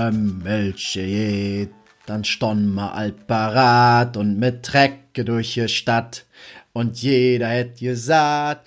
Trömmelche 0.00 1.04
geht, 1.04 1.70
dann 2.06 2.24
stonn 2.24 2.72
ma 2.72 2.92
alt 2.92 3.26
parat 3.26 4.16
und 4.16 4.38
mit 4.38 4.62
Trecke 4.62 5.26
durch 5.26 5.52
die 5.54 5.68
Stadt. 5.68 6.24
Und 6.72 7.02
jeder 7.02 7.48
hätt 7.48 7.80
gesagt, 7.80 8.66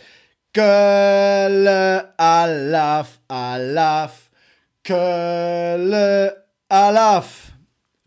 Kölle 0.53 2.13
alaf, 2.19 3.19
alaf, 3.27 4.29
Kölle 4.83 6.45
alaf. 6.69 7.53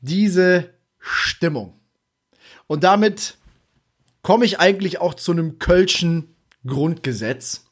diese 0.00 0.72
Stimmung. 0.98 1.78
Und 2.66 2.84
damit 2.84 3.36
komme 4.22 4.46
ich 4.46 4.58
eigentlich 4.58 4.98
auch 4.98 5.12
zu 5.12 5.30
einem 5.30 5.58
Kölschen 5.58 6.34
Grundgesetz. 6.66 7.66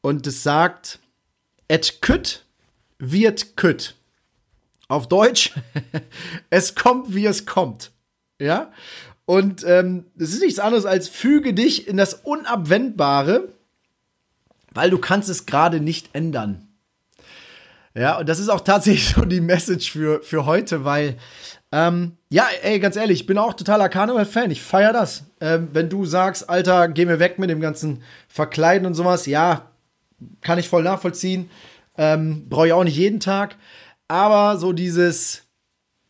Und 0.00 0.26
es 0.26 0.42
sagt, 0.42 0.98
et 1.68 2.00
kütt 2.00 2.46
wird 2.98 3.56
kütt. 3.56 3.96
Auf 4.88 5.06
Deutsch, 5.06 5.52
es 6.50 6.74
kommt, 6.74 7.14
wie 7.14 7.26
es 7.26 7.44
kommt. 7.44 7.92
Ja? 8.40 8.72
Und 9.26 9.62
ähm, 9.64 10.06
es 10.18 10.32
ist 10.32 10.40
nichts 10.40 10.58
anderes 10.58 10.86
als 10.86 11.08
füge 11.08 11.52
dich 11.52 11.86
in 11.86 11.98
das 11.98 12.14
Unabwendbare, 12.14 13.52
weil 14.72 14.90
du 14.90 14.98
kannst 14.98 15.28
es 15.28 15.44
gerade 15.44 15.80
nicht 15.80 16.14
ändern. 16.14 16.66
Ja, 17.94 18.18
und 18.18 18.28
das 18.28 18.38
ist 18.38 18.48
auch 18.48 18.60
tatsächlich 18.60 19.08
so 19.16 19.24
die 19.24 19.40
Message 19.40 19.90
für, 19.90 20.22
für 20.22 20.46
heute, 20.46 20.84
weil, 20.84 21.16
ähm, 21.72 22.16
ja, 22.30 22.46
ey, 22.62 22.78
ganz 22.78 22.96
ehrlich, 22.96 23.20
ich 23.20 23.26
bin 23.26 23.38
auch 23.38 23.54
totaler 23.54 23.88
Karneval-Fan. 23.88 24.50
Ich 24.50 24.62
feier 24.62 24.92
das. 24.92 25.24
Ähm, 25.40 25.68
wenn 25.72 25.88
du 25.88 26.04
sagst, 26.04 26.48
Alter, 26.48 26.88
geh 26.88 27.04
mir 27.04 27.18
weg 27.18 27.38
mit 27.38 27.50
dem 27.50 27.60
ganzen 27.60 28.02
Verkleiden 28.28 28.86
und 28.86 28.94
sowas, 28.94 29.26
ja, 29.26 29.70
kann 30.40 30.58
ich 30.58 30.68
voll 30.68 30.82
nachvollziehen. 30.82 31.50
Ähm, 31.96 32.48
Brauche 32.48 32.68
ich 32.68 32.72
auch 32.72 32.84
nicht 32.84 32.96
jeden 32.96 33.20
Tag. 33.20 33.56
Aber 34.08 34.58
so 34.58 34.72
dieses, 34.72 35.42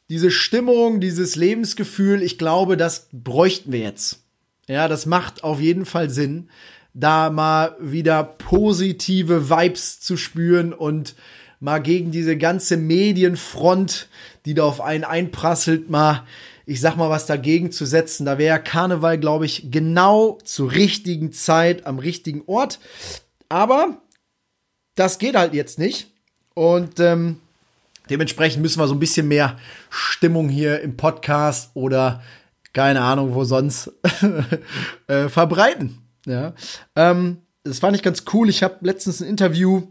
diese 0.09 0.31
Stimmung, 0.31 1.01
dieses 1.01 1.37
Lebensgefühl, 1.37 2.23
ich 2.23 2.39
glaube, 2.39 2.77
das 2.77 3.09
bräuchten 3.13 3.73
wir 3.73 3.81
jetzt. 3.81 4.25
Ja, 4.69 4.89
das 4.89 5.05
macht 5.05 5.45
auf 5.45 5.61
jeden 5.61 5.85
Fall 5.85 6.11
Sinn, 6.11 6.49
da 6.95 7.31
mal 7.31 7.77
wieder 7.81 8.23
positive 8.25 9.51
Vibes 9.51 10.01
zu 10.01 10.17
spüren 10.17 10.73
und 10.73 11.15
mal 11.61 11.81
gegen 11.81 12.11
diese 12.11 12.37
ganze 12.37 12.77
Medienfront, 12.77 14.09
die 14.47 14.55
da 14.55 14.65
auf 14.65 14.81
einen 14.81 15.05
einprasselt, 15.05 15.91
mal, 15.91 16.25
ich 16.67 16.81
sag 16.81 16.97
mal, 16.97 17.11
was 17.11 17.27
dagegen 17.27 17.71
zu 17.71 17.85
setzen. 17.85 18.25
Da 18.25 18.39
wäre 18.39 18.63
Karneval, 18.63 19.19
glaube 19.19 19.47
ich, 19.47 19.71
genau 19.71 20.39
zur 20.45 20.73
richtigen 20.73 21.33
Zeit 21.33 21.87
am 21.87 21.99
richtigen 21.99 22.43
Ort. 22.47 22.81
Aber 23.49 23.99
das 24.95 25.19
geht 25.19 25.37
halt 25.37 25.55
jetzt 25.55 25.79
nicht. 25.79 26.11
Und 26.55 26.99
ähm, 26.99 27.39
dementsprechend 28.09 28.63
müssen 28.63 28.81
wir 28.81 28.89
so 28.89 28.95
ein 28.95 29.01
bisschen 29.01 29.29
mehr 29.29 29.59
Stimmung 29.91 30.49
hier 30.49 30.81
im 30.81 30.97
Podcast 30.97 31.71
oder 31.75 32.23
keine 32.73 33.03
Ahnung, 33.03 33.35
wo 33.35 33.45
sonst 33.45 33.93
äh, 35.09 35.29
verbreiten. 35.29 35.99
Ja. 36.25 36.55
Ähm, 36.97 37.39
das 37.65 37.81
fand 37.81 37.97
ich 37.97 38.03
ganz 38.03 38.25
cool. 38.33 38.49
Ich 38.49 38.63
habe 38.63 38.77
letztens 38.81 39.21
ein 39.21 39.29
Interview 39.29 39.89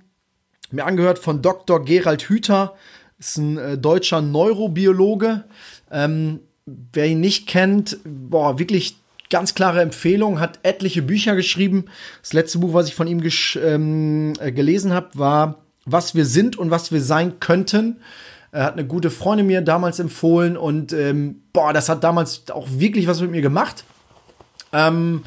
mir 0.71 0.85
angehört 0.85 1.19
von 1.19 1.41
Dr. 1.41 1.83
Gerald 1.83 2.23
Hüther, 2.23 2.75
ist 3.19 3.37
ein 3.37 3.57
äh, 3.57 3.77
deutscher 3.77 4.21
Neurobiologe. 4.21 5.43
Ähm, 5.91 6.39
wer 6.65 7.07
ihn 7.07 7.19
nicht 7.19 7.47
kennt, 7.47 7.99
boah, 8.03 8.59
wirklich 8.59 8.97
ganz 9.29 9.53
klare 9.53 9.81
Empfehlung, 9.81 10.39
hat 10.39 10.59
etliche 10.63 11.01
Bücher 11.01 11.35
geschrieben. 11.35 11.85
Das 12.21 12.33
letzte 12.33 12.59
Buch, 12.59 12.73
was 12.73 12.87
ich 12.87 12.95
von 12.95 13.07
ihm 13.07 13.21
ähm, 13.63 14.33
äh, 14.39 14.51
gelesen 14.51 14.93
habe, 14.93 15.09
war 15.13 15.63
Was 15.85 16.15
wir 16.15 16.25
sind 16.25 16.57
und 16.57 16.71
was 16.71 16.91
wir 16.91 17.01
sein 17.01 17.39
könnten. 17.39 17.97
Er 18.51 18.63
hat 18.63 18.73
eine 18.73 18.85
gute 18.85 19.11
Freundin 19.11 19.47
mir 19.47 19.61
damals 19.61 19.99
empfohlen 19.99 20.57
und 20.57 20.91
ähm, 20.93 21.43
boah, 21.53 21.71
das 21.71 21.87
hat 21.89 22.03
damals 22.03 22.49
auch 22.49 22.67
wirklich 22.69 23.07
was 23.07 23.21
mit 23.21 23.31
mir 23.31 23.41
gemacht. 23.41 23.83
Ähm, 24.73 25.23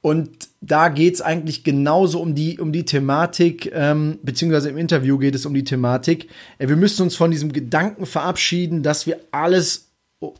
und 0.00 0.48
da 0.60 0.88
geht 0.88 1.14
es 1.14 1.20
eigentlich 1.20 1.64
genauso 1.64 2.20
um 2.20 2.34
die, 2.34 2.58
um 2.58 2.72
die 2.72 2.84
Thematik, 2.84 3.70
ähm, 3.74 4.18
beziehungsweise 4.22 4.70
im 4.70 4.78
Interview 4.78 5.18
geht 5.18 5.34
es 5.34 5.44
um 5.44 5.54
die 5.54 5.64
Thematik. 5.64 6.28
Äh, 6.58 6.68
wir 6.68 6.76
müssen 6.76 7.02
uns 7.02 7.16
von 7.16 7.30
diesem 7.30 7.52
Gedanken 7.52 8.06
verabschieden, 8.06 8.82
dass 8.82 9.06
wir 9.06 9.18
alles 9.32 9.88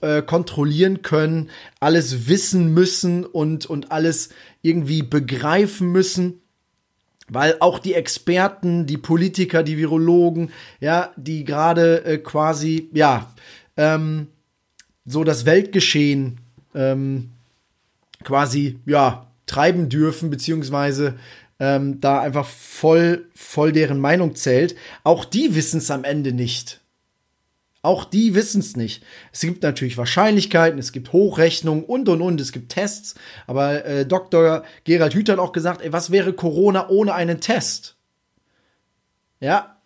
äh, 0.00 0.22
kontrollieren 0.22 1.02
können, 1.02 1.50
alles 1.80 2.28
wissen 2.28 2.72
müssen 2.72 3.24
und, 3.24 3.66
und 3.66 3.90
alles 3.92 4.30
irgendwie 4.62 5.02
begreifen 5.02 5.90
müssen. 5.90 6.40
Weil 7.30 7.56
auch 7.60 7.78
die 7.78 7.94
Experten, 7.94 8.86
die 8.86 8.96
Politiker, 8.96 9.62
die 9.62 9.76
Virologen, 9.76 10.50
ja, 10.80 11.12
die 11.16 11.44
gerade 11.44 12.04
äh, 12.04 12.18
quasi, 12.18 12.88
ja, 12.92 13.30
ähm, 13.76 14.28
so 15.04 15.24
das 15.24 15.44
Weltgeschehen 15.44 16.40
ähm, 16.74 17.30
quasi, 18.24 18.78
ja, 18.86 19.27
treiben 19.48 19.88
dürfen, 19.88 20.30
beziehungsweise 20.30 21.14
ähm, 21.60 22.00
da 22.00 22.20
einfach 22.20 22.46
voll, 22.46 23.26
voll 23.34 23.72
deren 23.72 24.00
Meinung 24.00 24.34
zählt. 24.34 24.76
Auch 25.04 25.24
die 25.24 25.54
wissen 25.54 25.78
es 25.78 25.90
am 25.90 26.04
Ende 26.04 26.32
nicht. 26.32 26.80
Auch 27.82 28.04
die 28.04 28.34
wissen 28.34 28.60
es 28.60 28.76
nicht. 28.76 29.04
Es 29.32 29.40
gibt 29.40 29.62
natürlich 29.62 29.96
Wahrscheinlichkeiten, 29.96 30.78
es 30.78 30.92
gibt 30.92 31.12
Hochrechnungen 31.12 31.84
und 31.84 32.08
und 32.08 32.20
und, 32.20 32.40
es 32.40 32.52
gibt 32.52 32.72
Tests. 32.72 33.14
Aber 33.46 33.84
äh, 33.84 34.04
Dr. 34.04 34.64
Gerald 34.84 35.14
Hüther 35.14 35.34
hat 35.34 35.40
auch 35.40 35.52
gesagt, 35.52 35.82
ey, 35.82 35.92
was 35.92 36.10
wäre 36.10 36.32
Corona 36.32 36.88
ohne 36.88 37.14
einen 37.14 37.40
Test? 37.40 37.96
Ja, 39.40 39.76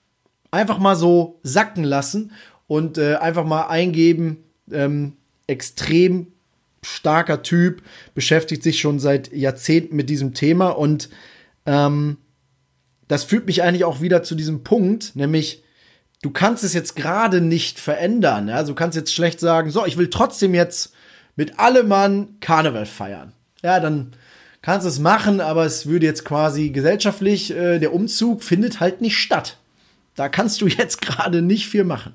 einfach 0.51 0.79
mal 0.79 0.97
so 0.97 1.39
sacken 1.43 1.85
lassen 1.85 2.33
und 2.67 2.97
äh, 2.97 3.17
einfach 3.17 3.45
mal 3.45 3.67
eingeben, 3.67 4.45
ähm, 4.71 5.19
extrem 5.47 6.32
starker 6.85 7.43
Typ, 7.43 7.83
beschäftigt 8.15 8.63
sich 8.63 8.81
schon 8.81 8.99
seit 8.99 9.33
Jahrzehnten 9.33 9.97
mit 9.97 10.11
diesem 10.11 10.35
Thema 10.35 10.71
und 10.71 11.09
ähm, 11.67 12.19
das 13.09 13.25
führt 13.25 13.47
mich 13.47 13.63
eigentlich 13.63 13.85
auch 13.85 14.01
wieder 14.01 14.23
zu 14.23 14.35
diesem 14.35 14.65
Punkt, 14.65 15.15
nämlich 15.15 15.63
du 16.23 16.31
kannst 16.31 16.65
es 16.65 16.73
jetzt 16.73 16.97
gerade 16.97 17.41
nicht 17.41 17.79
verändern. 17.79 18.49
Ja? 18.49 18.57
Also 18.57 18.73
du 18.73 18.77
kannst 18.77 18.97
jetzt 18.97 19.13
schlecht 19.13 19.41
sagen, 19.41 19.71
so, 19.71 19.85
ich 19.85 19.99
will 19.99 20.09
trotzdem 20.09 20.55
jetzt 20.55 20.95
mit 21.37 21.59
allem 21.59 21.89
Mann 21.89 22.37
Karneval 22.41 22.87
feiern. 22.87 23.33
Ja, 23.63 23.81
dann 23.81 24.13
kannst 24.61 24.87
du 24.87 24.89
es 24.89 24.99
machen, 24.99 25.41
aber 25.41 25.67
es 25.67 25.87
würde 25.87 26.07
jetzt 26.07 26.25
quasi 26.25 26.71
gesellschaftlich, 26.71 27.55
äh, 27.55 27.79
der 27.79 27.93
Umzug 27.93 28.43
findet 28.43 28.81
halt 28.81 29.01
nicht 29.01 29.19
statt. 29.19 29.59
Da 30.15 30.29
kannst 30.29 30.61
du 30.61 30.67
jetzt 30.69 31.01
gerade 31.01 31.43
nicht 31.43 31.69
viel 31.69 31.85
machen. 31.85 32.15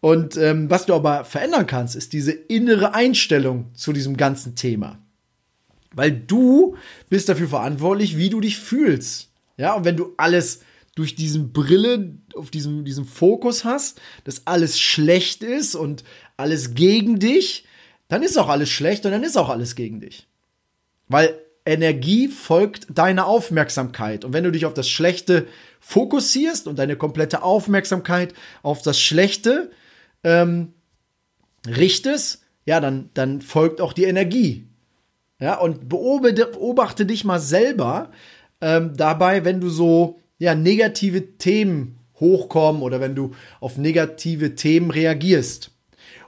Und 0.00 0.36
ähm, 0.36 0.70
was 0.70 0.86
du 0.86 0.94
aber 0.94 1.24
verändern 1.24 1.66
kannst, 1.66 1.94
ist 1.94 2.12
diese 2.12 2.32
innere 2.32 2.94
Einstellung 2.94 3.66
zu 3.74 3.92
diesem 3.92 4.16
ganzen 4.16 4.56
Thema. 4.56 4.98
Weil 5.92 6.12
du 6.12 6.76
bist 7.08 7.28
dafür 7.28 7.48
verantwortlich, 7.48 8.16
wie 8.16 8.30
du 8.30 8.40
dich 8.40 8.58
fühlst. 8.58 9.30
Ja, 9.56 9.74
und 9.74 9.84
wenn 9.84 9.96
du 9.96 10.14
alles, 10.16 10.60
durch 10.94 11.14
diesen 11.14 11.52
Brille, 11.52 12.18
auf 12.34 12.50
diesem, 12.50 12.84
diesem 12.84 13.04
Fokus 13.04 13.64
hast, 13.64 14.00
dass 14.24 14.46
alles 14.46 14.80
schlecht 14.80 15.42
ist 15.42 15.74
und 15.74 16.04
alles 16.36 16.74
gegen 16.74 17.18
dich, 17.18 17.64
dann 18.08 18.22
ist 18.22 18.36
auch 18.36 18.48
alles 18.48 18.68
schlecht 18.68 19.06
und 19.06 19.12
dann 19.12 19.22
ist 19.22 19.36
auch 19.36 19.48
alles 19.48 19.76
gegen 19.76 20.00
dich. 20.00 20.26
Weil 21.08 21.38
Energie 21.64 22.28
folgt 22.28 22.86
deiner 22.90 23.26
Aufmerksamkeit. 23.26 24.24
Und 24.24 24.32
wenn 24.32 24.44
du 24.44 24.50
dich 24.50 24.66
auf 24.66 24.74
das 24.74 24.88
Schlechte 24.88 25.46
fokussierst 25.78 26.66
und 26.66 26.78
deine 26.78 26.96
komplette 26.96 27.42
Aufmerksamkeit 27.42 28.34
auf 28.62 28.82
das 28.82 29.00
Schlechte 29.00 29.70
ähm, 30.24 30.72
richtest, 31.66 32.42
ja, 32.64 32.80
dann, 32.80 33.10
dann 33.14 33.40
folgt 33.40 33.80
auch 33.80 33.92
die 33.92 34.04
Energie. 34.04 34.66
Ja, 35.40 35.58
und 35.58 35.88
beobachte, 35.88 36.46
beobachte 36.46 37.06
dich 37.06 37.24
mal 37.24 37.40
selber 37.40 38.10
ähm, 38.60 38.96
dabei, 38.96 39.44
wenn 39.44 39.60
du 39.60 39.70
so 39.70 40.20
ja, 40.38 40.54
negative 40.54 41.38
Themen 41.38 41.98
hochkommen 42.20 42.82
oder 42.82 43.00
wenn 43.00 43.14
du 43.14 43.32
auf 43.60 43.78
negative 43.78 44.54
Themen 44.54 44.90
reagierst. 44.90 45.70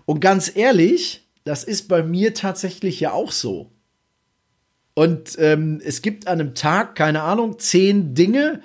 Und 0.06 0.20
ganz 0.20 0.54
ehrlich, 0.54 1.28
das 1.44 1.64
ist 1.64 1.88
bei 1.88 2.02
mir 2.02 2.34
tatsächlich 2.34 3.00
ja 3.00 3.12
auch 3.12 3.32
so. 3.32 3.70
Und 4.94 5.36
ähm, 5.38 5.80
es 5.84 6.02
gibt 6.02 6.26
an 6.26 6.40
einem 6.40 6.54
Tag, 6.54 6.96
keine 6.96 7.22
Ahnung, 7.22 7.58
zehn 7.58 8.14
Dinge, 8.14 8.60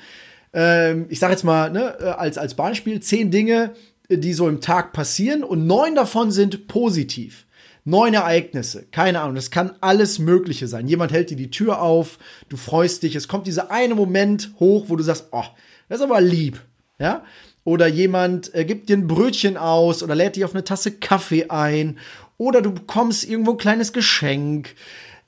ähm, 0.54 1.06
ich 1.10 1.20
sage 1.20 1.34
jetzt 1.34 1.44
mal 1.44 1.72
ne, 1.72 1.98
äh, 2.00 2.06
als, 2.06 2.38
als 2.38 2.56
Beispiel, 2.56 3.00
zehn 3.00 3.32
Dinge, 3.32 3.74
die 4.10 4.34
so 4.34 4.48
im 4.48 4.62
Tag 4.62 4.94
passieren 4.94 5.44
und 5.44 5.68
neun 5.68 5.96
davon 5.96 6.32
sind 6.32 6.68
positiv. 6.68 7.46
Neun 7.84 8.14
Ereignisse, 8.14 8.86
keine 8.92 9.22
Ahnung, 9.22 9.36
das 9.36 9.50
kann 9.50 9.76
alles 9.80 10.20
Mögliche 10.20 10.68
sein. 10.68 10.88
Jemand 10.88 11.14
hält 11.14 11.30
dir 11.30 11.38
die 11.38 11.52
Tür 11.52 11.82
auf, 11.82 12.20
du 12.50 12.58
freust 12.58 13.04
dich, 13.04 13.16
es 13.16 13.30
kommt 13.30 13.48
dieser 13.48 13.72
eine 13.72 13.96
Moment 13.96 14.52
hoch, 14.60 14.86
wo 14.88 14.98
du 14.98 15.04
sagst, 15.04 15.28
oh, 15.32 15.46
das 15.88 16.00
ist 16.00 16.04
aber 16.04 16.20
lieb, 16.20 16.60
ja? 17.00 17.24
Oder 17.64 17.88
jemand 17.88 18.54
äh, 18.56 18.66
gibt 18.66 18.90
dir 18.90 18.98
ein 18.98 19.08
Brötchen 19.08 19.58
aus 19.58 20.04
oder 20.04 20.16
lädt 20.16 20.36
dich 20.36 20.46
auf 20.46 20.54
eine 20.54 20.64
Tasse 20.64 20.92
Kaffee 20.92 21.50
ein 21.50 21.98
oder 22.38 22.62
du 22.62 22.74
bekommst 22.74 23.26
irgendwo 23.26 23.52
ein 23.52 23.58
kleines 23.58 23.94
Geschenk, 23.94 24.76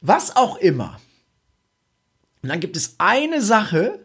was 0.02 0.36
auch 0.36 0.58
immer. 0.58 1.00
Und 2.42 2.50
dann 2.50 2.60
gibt 2.60 2.78
es 2.78 2.96
eine 2.98 3.42
Sache, 3.42 4.00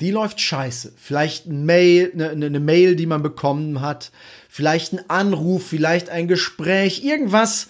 die 0.00 0.10
läuft 0.10 0.40
scheiße. 0.40 0.92
Vielleicht 0.96 1.46
ein 1.46 1.64
Mail, 1.64 2.10
eine, 2.12 2.30
eine 2.30 2.60
Mail, 2.60 2.96
die 2.96 3.06
man 3.06 3.22
bekommen 3.22 3.80
hat, 3.80 4.10
vielleicht 4.48 4.92
ein 4.92 5.08
Anruf, 5.08 5.66
vielleicht 5.66 6.10
ein 6.10 6.28
Gespräch, 6.28 7.04
irgendwas 7.04 7.68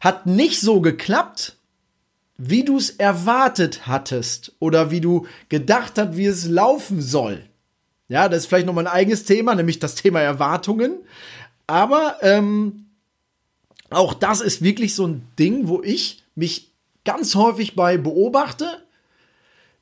hat 0.00 0.26
nicht 0.26 0.60
so 0.60 0.80
geklappt, 0.80 1.56
wie 2.36 2.64
du 2.64 2.76
es 2.76 2.90
erwartet 2.90 3.86
hattest 3.86 4.52
oder 4.60 4.90
wie 4.90 5.00
du 5.00 5.26
gedacht 5.48 5.98
hast, 5.98 6.16
wie 6.16 6.26
es 6.26 6.46
laufen 6.46 7.02
soll. 7.02 7.44
Ja, 8.08 8.28
das 8.28 8.40
ist 8.40 8.46
vielleicht 8.46 8.66
nochmal 8.66 8.86
ein 8.86 8.92
eigenes 8.92 9.24
Thema, 9.24 9.54
nämlich 9.54 9.80
das 9.80 9.96
Thema 9.96 10.20
Erwartungen. 10.20 10.98
Aber 11.66 12.16
ähm, 12.22 12.86
auch 13.90 14.14
das 14.14 14.40
ist 14.40 14.62
wirklich 14.62 14.94
so 14.94 15.06
ein 15.06 15.26
Ding, 15.38 15.68
wo 15.68 15.82
ich 15.82 16.22
mich 16.34 16.72
ganz 17.04 17.34
häufig 17.34 17.74
bei 17.74 17.96
beobachte 17.98 18.82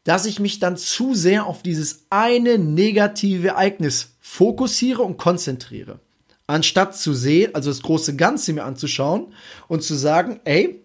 dass 0.06 0.24
ich 0.24 0.38
mich 0.38 0.60
dann 0.60 0.76
zu 0.76 1.14
sehr 1.14 1.46
auf 1.46 1.64
dieses 1.64 2.06
eine 2.10 2.58
negative 2.58 3.48
Ereignis 3.48 4.14
fokussiere 4.20 5.02
und 5.02 5.16
konzentriere. 5.16 5.98
Anstatt 6.46 6.96
zu 6.96 7.12
sehen, 7.12 7.56
also 7.56 7.70
das 7.70 7.82
große 7.82 8.14
Ganze 8.14 8.52
mir 8.52 8.62
anzuschauen 8.62 9.34
und 9.66 9.82
zu 9.82 9.96
sagen, 9.96 10.38
ey, 10.44 10.80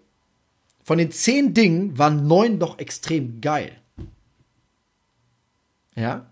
von 0.84 0.98
den 0.98 1.12
zehn 1.12 1.54
Dingen 1.54 2.00
waren 2.00 2.26
neun 2.26 2.58
doch 2.58 2.80
extrem 2.80 3.42
geil. 3.42 3.74
Ja, 5.96 6.31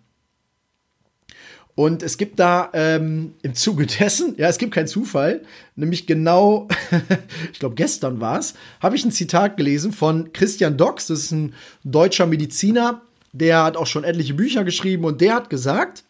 und 1.80 2.04
es 2.04 2.18
gibt 2.18 2.40
da 2.40 2.72
ähm, 2.74 3.36
im 3.42 3.54
Zuge 3.54 3.86
dessen, 4.00 4.36
ja, 4.38 4.50
es 4.50 4.58
gibt 4.58 4.74
keinen 4.74 4.90
Zufall, 4.90 5.44
nämlich 5.78 6.08
genau, 6.08 6.68
ich 7.54 7.60
glaube 7.60 7.76
gestern 7.76 8.20
war 8.20 8.38
es, 8.38 8.54
habe 8.82 8.98
ich 8.98 9.06
ein 9.06 9.14
Zitat 9.14 9.56
gelesen 9.56 9.94
von 9.94 10.34
Christian 10.34 10.76
Dox, 10.76 11.08
das 11.08 11.20
ist 11.20 11.32
ein 11.32 11.54
deutscher 11.86 12.26
Mediziner, 12.26 13.02
der 13.32 13.64
hat 13.64 13.78
auch 13.78 13.88
schon 13.88 14.04
etliche 14.04 14.34
Bücher 14.34 14.66
geschrieben 14.66 15.06
und 15.06 15.22
der 15.22 15.36
hat 15.36 15.50
gesagt, 15.50 16.04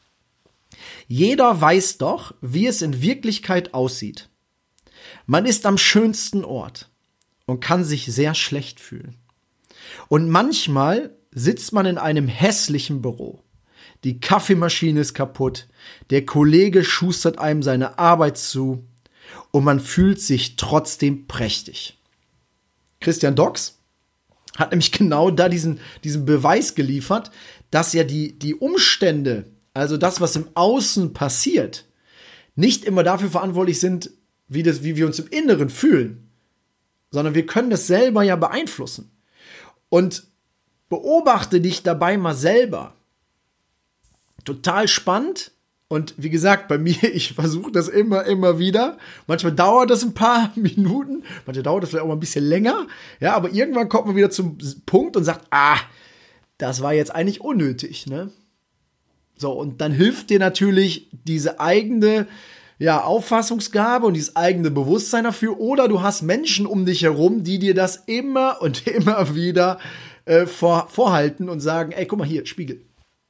jeder 1.07 1.61
weiß 1.61 1.99
doch, 1.99 2.33
wie 2.41 2.65
es 2.65 2.81
in 2.81 3.03
Wirklichkeit 3.03 3.75
aussieht. 3.75 4.27
Man 5.27 5.45
ist 5.45 5.67
am 5.67 5.77
schönsten 5.77 6.43
Ort 6.43 6.89
und 7.45 7.59
kann 7.59 7.83
sich 7.83 8.07
sehr 8.07 8.33
schlecht 8.33 8.79
fühlen. 8.79 9.17
Und 10.07 10.29
manchmal 10.29 11.15
sitzt 11.29 11.73
man 11.73 11.85
in 11.85 11.99
einem 11.99 12.27
hässlichen 12.27 13.03
Büro 13.03 13.43
die 14.03 14.19
Kaffeemaschine 14.19 15.01
ist 15.01 15.13
kaputt, 15.13 15.67
der 16.09 16.25
Kollege 16.25 16.83
schustert 16.83 17.37
einem 17.37 17.63
seine 17.63 17.99
Arbeit 17.99 18.37
zu 18.37 18.85
und 19.51 19.63
man 19.63 19.79
fühlt 19.79 20.21
sich 20.21 20.55
trotzdem 20.55 21.27
prächtig. 21.27 21.97
Christian 23.01 23.35
Dox 23.35 23.77
hat 24.57 24.71
nämlich 24.71 24.91
genau 24.93 25.31
da 25.31 25.49
diesen, 25.49 25.79
diesen 26.03 26.25
Beweis 26.25 26.75
geliefert, 26.75 27.31
dass 27.71 27.93
ja 27.93 28.03
die, 28.03 28.37
die 28.37 28.55
Umstände, 28.55 29.45
also 29.73 29.97
das, 29.97 30.21
was 30.21 30.35
im 30.35 30.47
Außen 30.53 31.13
passiert, 31.13 31.85
nicht 32.55 32.83
immer 32.85 33.03
dafür 33.03 33.29
verantwortlich 33.29 33.79
sind, 33.79 34.11
wie, 34.47 34.63
das, 34.63 34.83
wie 34.83 34.95
wir 34.95 35.05
uns 35.05 35.19
im 35.19 35.27
Inneren 35.27 35.69
fühlen, 35.69 36.29
sondern 37.11 37.35
wir 37.35 37.45
können 37.45 37.69
das 37.69 37.87
selber 37.87 38.23
ja 38.23 38.35
beeinflussen. 38.35 39.11
Und 39.89 40.23
beobachte 40.89 41.61
dich 41.61 41.83
dabei 41.83 42.17
mal 42.17 42.35
selber 42.35 42.95
total 44.45 44.87
spannend. 44.87 45.51
Und 45.87 46.13
wie 46.17 46.29
gesagt, 46.29 46.67
bei 46.67 46.77
mir, 46.77 47.03
ich 47.13 47.33
versuche 47.33 47.71
das 47.71 47.87
immer, 47.87 48.25
immer 48.25 48.59
wieder. 48.59 48.97
Manchmal 49.27 49.53
dauert 49.53 49.89
das 49.89 50.03
ein 50.03 50.13
paar 50.13 50.51
Minuten, 50.55 51.23
manchmal 51.45 51.63
dauert 51.63 51.83
das 51.83 51.89
vielleicht 51.89 52.03
auch 52.03 52.07
mal 52.09 52.15
ein 52.15 52.19
bisschen 52.19 52.45
länger. 52.45 52.87
Ja, 53.19 53.35
aber 53.35 53.51
irgendwann 53.51 53.89
kommt 53.89 54.07
man 54.07 54.15
wieder 54.15 54.29
zum 54.29 54.57
Punkt 54.85 55.17
und 55.17 55.23
sagt, 55.23 55.47
ah, 55.51 55.77
das 56.57 56.81
war 56.81 56.93
jetzt 56.93 57.13
eigentlich 57.13 57.41
unnötig, 57.41 58.05
ne? 58.07 58.31
So, 59.35 59.53
und 59.53 59.79
dann 59.79 59.93
hilft 59.93 60.29
dir 60.29 60.37
natürlich 60.37 61.09
diese 61.11 61.61
eigene, 61.61 62.27
ja, 62.77 63.01
Auffassungsgabe 63.01 64.05
und 64.05 64.13
dieses 64.13 64.35
eigene 64.35 64.69
Bewusstsein 64.69 65.23
dafür. 65.23 65.59
Oder 65.59 65.87
du 65.87 66.01
hast 66.01 66.23
Menschen 66.23 66.65
um 66.65 66.85
dich 66.85 67.03
herum, 67.03 67.45
die 67.45 67.57
dir 67.57 67.73
das 67.73 68.03
immer 68.05 68.61
und 68.61 68.85
immer 68.87 69.33
wieder 69.35 69.79
äh, 70.25 70.45
vor, 70.45 70.89
vorhalten 70.89 71.47
und 71.47 71.61
sagen, 71.61 71.93
ey, 71.93 72.05
guck 72.05 72.19
mal 72.19 72.27
hier, 72.27 72.45
Spiegel. 72.45 72.81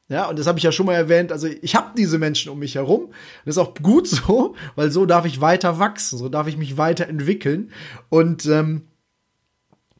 Ja, 0.10 0.28
und 0.28 0.40
das 0.40 0.48
habe 0.48 0.58
ich 0.58 0.64
ja 0.64 0.72
schon 0.72 0.88
mal 0.88 0.96
erwähnt. 0.96 1.32
Also 1.32 1.48
ich 1.48 1.76
habe 1.76 1.92
diese 1.96 2.18
Menschen 2.18 2.52
um 2.52 2.58
mich 2.58 2.76
herum. 2.76 3.12
Das 3.46 3.56
ist 3.56 3.60
auch 3.60 3.76
gut 3.76 4.08
so, 4.08 4.56
weil 4.76 4.92
so 4.92 5.06
darf 5.06 5.26
ich 5.26 5.40
weiter 5.40 5.78
wachsen, 5.78 6.18
so 6.18 6.30
darf 6.30 6.48
ich 6.48 6.58
mich 6.58 6.78
weiterentwickeln. 6.78 7.72
Und 8.10 8.48
ähm, 8.48 8.88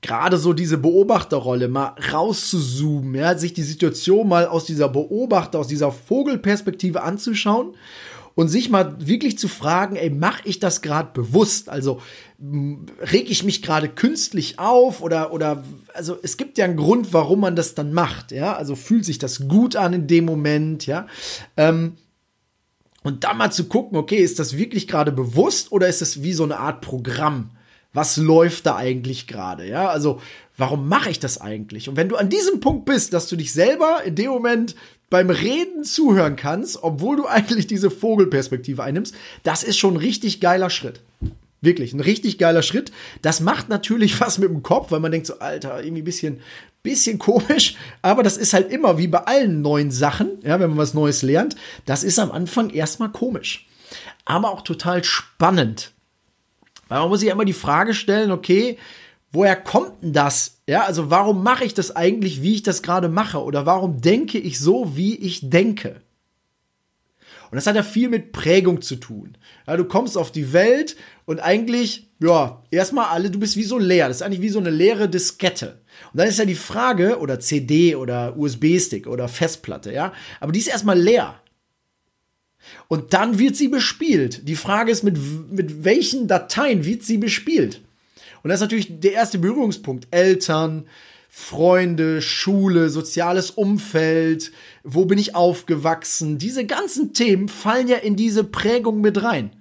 gerade 0.02 0.38
so 0.38 0.54
diese 0.54 0.80
Beobachterrolle 0.80 1.68
mal 1.68 1.94
rauszuzoomen, 2.12 3.14
ja, 3.14 3.38
sich 3.38 3.54
die 3.54 3.62
Situation 3.62 4.28
mal 4.28 4.48
aus 4.48 4.66
dieser 4.66 4.90
Beobachter, 4.90 5.60
aus 5.60 5.68
dieser 5.68 5.92
Vogelperspektive 5.92 7.04
anzuschauen 7.04 7.76
und 8.40 8.48
sich 8.48 8.70
mal 8.70 8.96
wirklich 9.06 9.38
zu 9.38 9.50
fragen, 9.50 9.98
ey, 9.98 10.10
mache 10.10 10.44
ich 10.46 10.60
das 10.60 10.82
gerade 10.82 11.10
bewusst? 11.14 11.68
Also 11.68 12.02
reg 13.02 13.30
ich 13.30 13.44
mich 13.44 13.62
gerade 13.62 13.90
künstlich 13.90 14.60
auf 14.60 15.02
oder 15.02 15.34
oder 15.34 15.66
also 15.94 16.18
es 16.24 16.38
gibt 16.38 16.58
ja 16.58 16.64
einen 16.64 16.78
Grund, 16.78 17.12
warum 17.12 17.42
man 17.42 17.58
das 17.58 17.76
dann 17.76 17.92
macht, 17.92 18.32
ja? 18.32 18.56
Also 18.56 18.78
fühlt 18.78 19.04
sich 19.04 19.18
das 19.18 19.50
gut 19.50 19.76
an 19.76 19.92
in 19.92 20.08
dem 20.08 20.24
Moment, 20.24 20.86
ja? 20.86 21.08
Ähm, 21.58 21.98
und 23.04 23.26
dann 23.26 23.38
mal 23.38 23.52
zu 23.52 23.66
gucken, 23.66 23.98
okay, 23.98 24.20
ist 24.20 24.40
das 24.40 24.56
wirklich 24.56 24.88
gerade 24.88 25.12
bewusst 25.12 25.74
oder 25.74 25.90
ist 25.90 26.02
es 26.02 26.24
wie 26.24 26.32
so 26.32 26.46
eine 26.46 26.60
Art 26.60 26.80
Programm? 26.80 27.50
Was 27.92 28.16
läuft 28.16 28.68
da 28.68 28.78
eigentlich 28.78 29.28
gerade? 29.28 29.68
Ja, 29.68 29.90
also 29.90 30.22
warum 30.60 30.88
mache 30.88 31.10
ich 31.10 31.20
das 31.20 31.40
eigentlich? 31.40 31.90
Und 31.90 31.96
wenn 31.96 32.10
du 32.10 32.18
an 32.18 32.30
diesem 32.30 32.60
Punkt 32.60 32.86
bist, 32.86 33.14
dass 33.14 33.28
du 33.28 33.36
dich 33.36 33.54
selber 33.54 34.04
in 34.04 34.16
dem 34.16 34.30
Moment 34.30 34.76
beim 35.10 35.30
Reden 35.30 35.84
zuhören 35.84 36.36
kannst, 36.36 36.84
obwohl 36.84 37.16
du 37.16 37.26
eigentlich 37.26 37.66
diese 37.66 37.90
Vogelperspektive 37.90 38.84
einnimmst, 38.84 39.16
das 39.44 39.64
ist 39.64 39.78
schon 39.78 39.96
ein 39.96 39.98
richtig 39.98 40.40
geiler 40.40 40.70
Schritt. 40.70 41.02
Wirklich, 41.62 41.94
ein 41.94 42.00
richtig 42.00 42.38
geiler 42.38 42.62
Schritt. 42.62 42.92
Das 43.22 43.40
macht 43.40 43.70
natürlich 43.70 44.20
was 44.22 44.38
mit 44.38 44.50
dem 44.50 44.62
Kopf, 44.62 44.92
weil 44.92 45.00
man 45.00 45.12
denkt 45.12 45.28
so, 45.28 45.40
Alter, 45.40 45.82
irgendwie 45.84 46.02
ein 46.02 46.06
bisschen, 46.06 46.42
bisschen 46.84 47.20
komisch. 47.20 47.76
Aber 48.02 48.22
das 48.22 48.38
ist 48.38 48.54
halt 48.54 48.72
immer 48.72 48.98
wie 48.98 49.08
bei 49.08 49.20
allen 49.20 49.62
neuen 49.62 49.92
Sachen, 49.92 50.40
ja, 50.44 50.60
wenn 50.60 50.70
man 50.70 50.78
was 50.78 50.94
Neues 50.94 51.22
lernt. 51.22 51.56
Das 51.86 52.04
ist 52.04 52.20
am 52.20 52.32
Anfang 52.32 52.70
erstmal 52.70 53.10
komisch. 53.10 53.68
Aber 54.26 54.52
auch 54.52 54.62
total 54.62 55.04
spannend. 55.04 55.92
Weil 56.90 57.00
man 57.00 57.10
muss 57.10 57.22
sich 57.22 57.30
immer 57.30 57.46
die 57.46 57.54
Frage 57.54 57.94
stellen, 57.94 58.32
okay, 58.32 58.78
woher 59.32 59.56
kommt 59.56 60.04
denn 60.04 60.14
das? 60.14 60.62
Ja, 60.68 60.84
also 60.84 61.10
warum 61.10 61.44
mache 61.44 61.66
ich 61.66 61.74
das 61.74 61.96
eigentlich, 61.96 62.42
wie 62.42 62.56
ich 62.56 62.64
das 62.64 62.82
gerade 62.82 63.10
mache? 63.10 63.44
Oder 63.44 63.66
warum 63.66 64.02
denke 64.02 64.38
ich 64.38 64.60
so, 64.60 64.96
wie 64.96 65.16
ich 65.16 65.50
denke? 65.50 66.02
Und 67.52 67.56
das 67.56 67.66
hat 67.66 67.76
ja 67.76 67.84
viel 67.84 68.10
mit 68.10 68.32
Prägung 68.32 68.82
zu 68.82 68.96
tun. 68.96 69.36
Ja, 69.66 69.76
du 69.76 69.86
kommst 69.86 70.18
auf 70.18 70.32
die 70.32 70.54
Welt 70.54 70.96
und 71.26 71.40
eigentlich, 71.40 72.08
ja, 72.20 72.62
erstmal 72.70 73.08
alle, 73.08 73.32
du 73.32 73.40
bist 73.40 73.58
wie 73.58 73.64
so 73.64 73.80
leer. 73.80 74.08
Das 74.08 74.18
ist 74.18 74.22
eigentlich 74.22 74.42
wie 74.42 74.50
so 74.50 74.60
eine 74.60 74.70
leere 74.70 75.10
Diskette. 75.10 75.82
Und 76.14 76.20
dann 76.20 76.28
ist 76.28 76.38
ja 76.38 76.46
die 76.46 76.56
Frage, 76.56 77.18
oder 77.20 77.40
CD 77.40 77.96
oder 77.96 78.38
USB-Stick 78.38 79.08
oder 79.08 79.28
Festplatte, 79.28 79.92
ja, 79.92 80.14
aber 80.40 80.52
die 80.52 80.60
ist 80.60 80.68
erstmal 80.68 81.00
leer. 81.00 81.42
Und 82.88 83.14
dann 83.14 83.40
wird 83.40 83.56
sie 83.56 83.68
bespielt. 83.68 84.48
Die 84.48 84.56
Frage 84.56 84.92
ist, 84.92 85.04
mit, 85.04 85.18
mit 85.52 85.84
welchen 85.84 86.28
Dateien 86.28 86.86
wird 86.86 87.04
sie 87.04 87.18
bespielt? 87.18 87.82
Und 88.44 88.50
das 88.50 88.60
ist 88.60 88.64
natürlich 88.64 89.00
der 89.00 89.14
erste 89.14 89.38
Berührungspunkt. 89.40 90.08
Eltern, 90.12 90.86
Freunde, 91.30 92.22
Schule, 92.22 92.90
soziales 92.90 93.52
Umfeld, 93.52 94.52
wo 94.84 95.06
bin 95.06 95.20
ich 95.20 95.36
aufgewachsen? 95.36 96.40
Diese 96.40 96.66
ganzen 96.66 97.14
Themen 97.14 97.50
fallen 97.50 97.88
ja 97.88 97.98
in 97.98 98.16
diese 98.16 98.44
Prägung 98.44 99.02
mit 99.02 99.22
rein. 99.22 99.52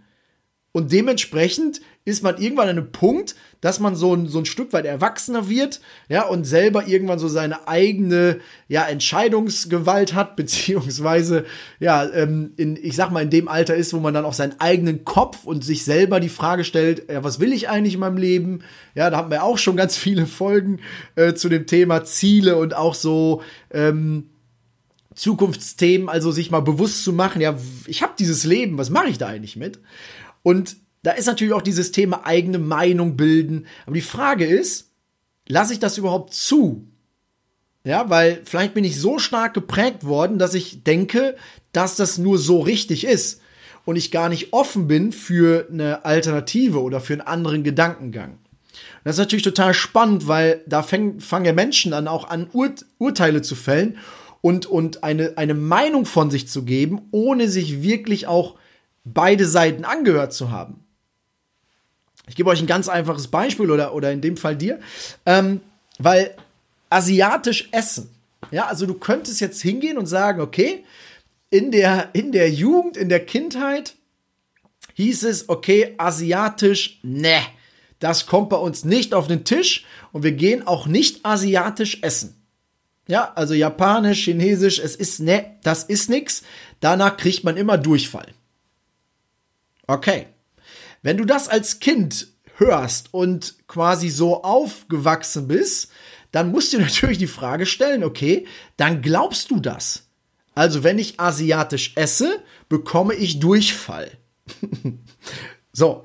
Und 0.72 0.92
dementsprechend 0.92 1.80
ist 2.08 2.22
man 2.22 2.38
irgendwann 2.38 2.70
an 2.70 2.78
einem 2.78 2.90
Punkt, 2.90 3.36
dass 3.60 3.80
man 3.80 3.94
so 3.94 4.14
ein, 4.14 4.28
so 4.28 4.38
ein 4.38 4.46
Stück 4.46 4.72
weit 4.72 4.86
erwachsener 4.86 5.50
wird, 5.50 5.80
ja, 6.08 6.26
und 6.26 6.44
selber 6.44 6.86
irgendwann 6.86 7.18
so 7.18 7.28
seine 7.28 7.68
eigene, 7.68 8.40
ja, 8.66 8.86
Entscheidungsgewalt 8.86 10.14
hat, 10.14 10.34
beziehungsweise, 10.36 11.44
ja, 11.80 12.08
ähm, 12.08 12.52
in, 12.56 12.78
ich 12.80 12.96
sag 12.96 13.10
mal, 13.10 13.22
in 13.22 13.30
dem 13.30 13.46
Alter 13.46 13.74
ist, 13.74 13.92
wo 13.92 13.98
man 13.98 14.14
dann 14.14 14.24
auch 14.24 14.32
seinen 14.32 14.58
eigenen 14.58 15.04
Kopf 15.04 15.44
und 15.44 15.62
sich 15.62 15.84
selber 15.84 16.18
die 16.18 16.30
Frage 16.30 16.64
stellt, 16.64 17.10
ja, 17.10 17.22
was 17.22 17.40
will 17.40 17.52
ich 17.52 17.68
eigentlich 17.68 17.94
in 17.94 18.00
meinem 18.00 18.16
Leben? 18.16 18.60
Ja, 18.94 19.10
da 19.10 19.18
haben 19.18 19.30
wir 19.30 19.44
auch 19.44 19.58
schon 19.58 19.76
ganz 19.76 19.96
viele 19.98 20.24
Folgen 20.24 20.80
äh, 21.14 21.34
zu 21.34 21.50
dem 21.50 21.66
Thema 21.66 22.04
Ziele 22.04 22.56
und 22.56 22.74
auch 22.74 22.94
so, 22.94 23.42
ähm, 23.70 24.30
Zukunftsthemen, 25.14 26.08
also 26.08 26.30
sich 26.30 26.52
mal 26.52 26.60
bewusst 26.60 27.02
zu 27.02 27.12
machen, 27.12 27.42
ja, 27.42 27.56
ich 27.86 28.02
habe 28.02 28.14
dieses 28.18 28.44
Leben, 28.44 28.78
was 28.78 28.88
mache 28.88 29.08
ich 29.08 29.18
da 29.18 29.26
eigentlich 29.26 29.56
mit? 29.56 29.80
Und 30.44 30.76
da 31.02 31.12
ist 31.12 31.26
natürlich 31.26 31.54
auch 31.54 31.62
dieses 31.62 31.92
Thema 31.92 32.26
eigene 32.26 32.58
Meinung 32.58 33.16
bilden. 33.16 33.66
Aber 33.86 33.94
die 33.94 34.00
Frage 34.00 34.46
ist, 34.46 34.90
lasse 35.46 35.72
ich 35.72 35.78
das 35.78 35.98
überhaupt 35.98 36.34
zu? 36.34 36.86
Ja, 37.84 38.10
weil 38.10 38.42
vielleicht 38.44 38.74
bin 38.74 38.84
ich 38.84 39.00
so 39.00 39.18
stark 39.18 39.54
geprägt 39.54 40.04
worden, 40.04 40.38
dass 40.38 40.54
ich 40.54 40.84
denke, 40.84 41.36
dass 41.72 41.96
das 41.96 42.18
nur 42.18 42.38
so 42.38 42.60
richtig 42.60 43.04
ist 43.04 43.40
und 43.84 43.96
ich 43.96 44.10
gar 44.10 44.28
nicht 44.28 44.52
offen 44.52 44.88
bin 44.88 45.12
für 45.12 45.68
eine 45.70 46.04
Alternative 46.04 46.82
oder 46.82 47.00
für 47.00 47.14
einen 47.14 47.22
anderen 47.22 47.62
Gedankengang. 47.62 48.38
Das 49.04 49.14
ist 49.14 49.20
natürlich 49.20 49.44
total 49.44 49.72
spannend, 49.72 50.28
weil 50.28 50.62
da 50.66 50.82
fangen, 50.82 51.20
fangen 51.20 51.46
ja 51.46 51.52
Menschen 51.52 51.94
an, 51.94 52.08
auch 52.08 52.28
an 52.28 52.50
Ur 52.52 52.70
Urteile 52.98 53.40
zu 53.40 53.54
fällen 53.54 53.96
und, 54.40 54.66
und 54.66 55.04
eine, 55.04 55.38
eine 55.38 55.54
Meinung 55.54 56.04
von 56.04 56.30
sich 56.30 56.48
zu 56.48 56.64
geben, 56.64 57.08
ohne 57.10 57.48
sich 57.48 57.82
wirklich 57.82 58.26
auch 58.26 58.56
beide 59.04 59.46
Seiten 59.46 59.84
angehört 59.84 60.32
zu 60.32 60.50
haben. 60.50 60.84
Ich 62.28 62.36
gebe 62.36 62.50
euch 62.50 62.60
ein 62.60 62.66
ganz 62.66 62.88
einfaches 62.88 63.28
Beispiel 63.28 63.70
oder, 63.70 63.94
oder 63.94 64.12
in 64.12 64.20
dem 64.20 64.36
Fall 64.36 64.56
dir, 64.56 64.78
ähm, 65.26 65.60
weil 65.98 66.34
asiatisch 66.90 67.68
essen. 67.72 68.10
Ja, 68.50 68.66
also 68.66 68.86
du 68.86 68.94
könntest 68.94 69.40
jetzt 69.40 69.60
hingehen 69.60 69.98
und 69.98 70.06
sagen, 70.06 70.40
okay, 70.40 70.84
in 71.50 71.70
der, 71.70 72.10
in 72.12 72.32
der 72.32 72.50
Jugend, 72.50 72.96
in 72.96 73.08
der 73.08 73.24
Kindheit 73.24 73.94
hieß 74.94 75.24
es, 75.24 75.48
okay, 75.48 75.94
asiatisch, 75.98 77.00
ne, 77.02 77.40
das 77.98 78.26
kommt 78.26 78.50
bei 78.50 78.56
uns 78.56 78.84
nicht 78.84 79.12
auf 79.14 79.26
den 79.26 79.44
Tisch 79.44 79.84
und 80.12 80.22
wir 80.22 80.32
gehen 80.32 80.66
auch 80.66 80.86
nicht 80.86 81.24
asiatisch 81.24 81.98
essen. 82.02 82.34
Ja, 83.08 83.32
also 83.34 83.54
japanisch, 83.54 84.24
chinesisch, 84.24 84.78
es 84.78 84.94
ist 84.94 85.20
ne, 85.20 85.56
das 85.62 85.84
ist 85.84 86.10
nix. 86.10 86.42
Danach 86.80 87.16
kriegt 87.16 87.42
man 87.42 87.56
immer 87.56 87.78
Durchfall. 87.78 88.28
Okay. 89.86 90.26
Wenn 91.02 91.16
du 91.16 91.24
das 91.24 91.48
als 91.48 91.80
Kind 91.80 92.28
hörst 92.56 93.12
und 93.12 93.54
quasi 93.68 94.08
so 94.08 94.42
aufgewachsen 94.42 95.48
bist, 95.48 95.90
dann 96.32 96.50
musst 96.50 96.72
du 96.72 96.78
natürlich 96.80 97.18
die 97.18 97.26
Frage 97.26 97.66
stellen, 97.66 98.04
okay, 98.04 98.46
dann 98.76 99.02
glaubst 99.02 99.50
du 99.50 99.60
das. 99.60 100.04
Also 100.54 100.82
wenn 100.82 100.98
ich 100.98 101.20
asiatisch 101.20 101.92
esse, 101.94 102.42
bekomme 102.68 103.14
ich 103.14 103.38
Durchfall. 103.38 104.10
so, 105.72 106.04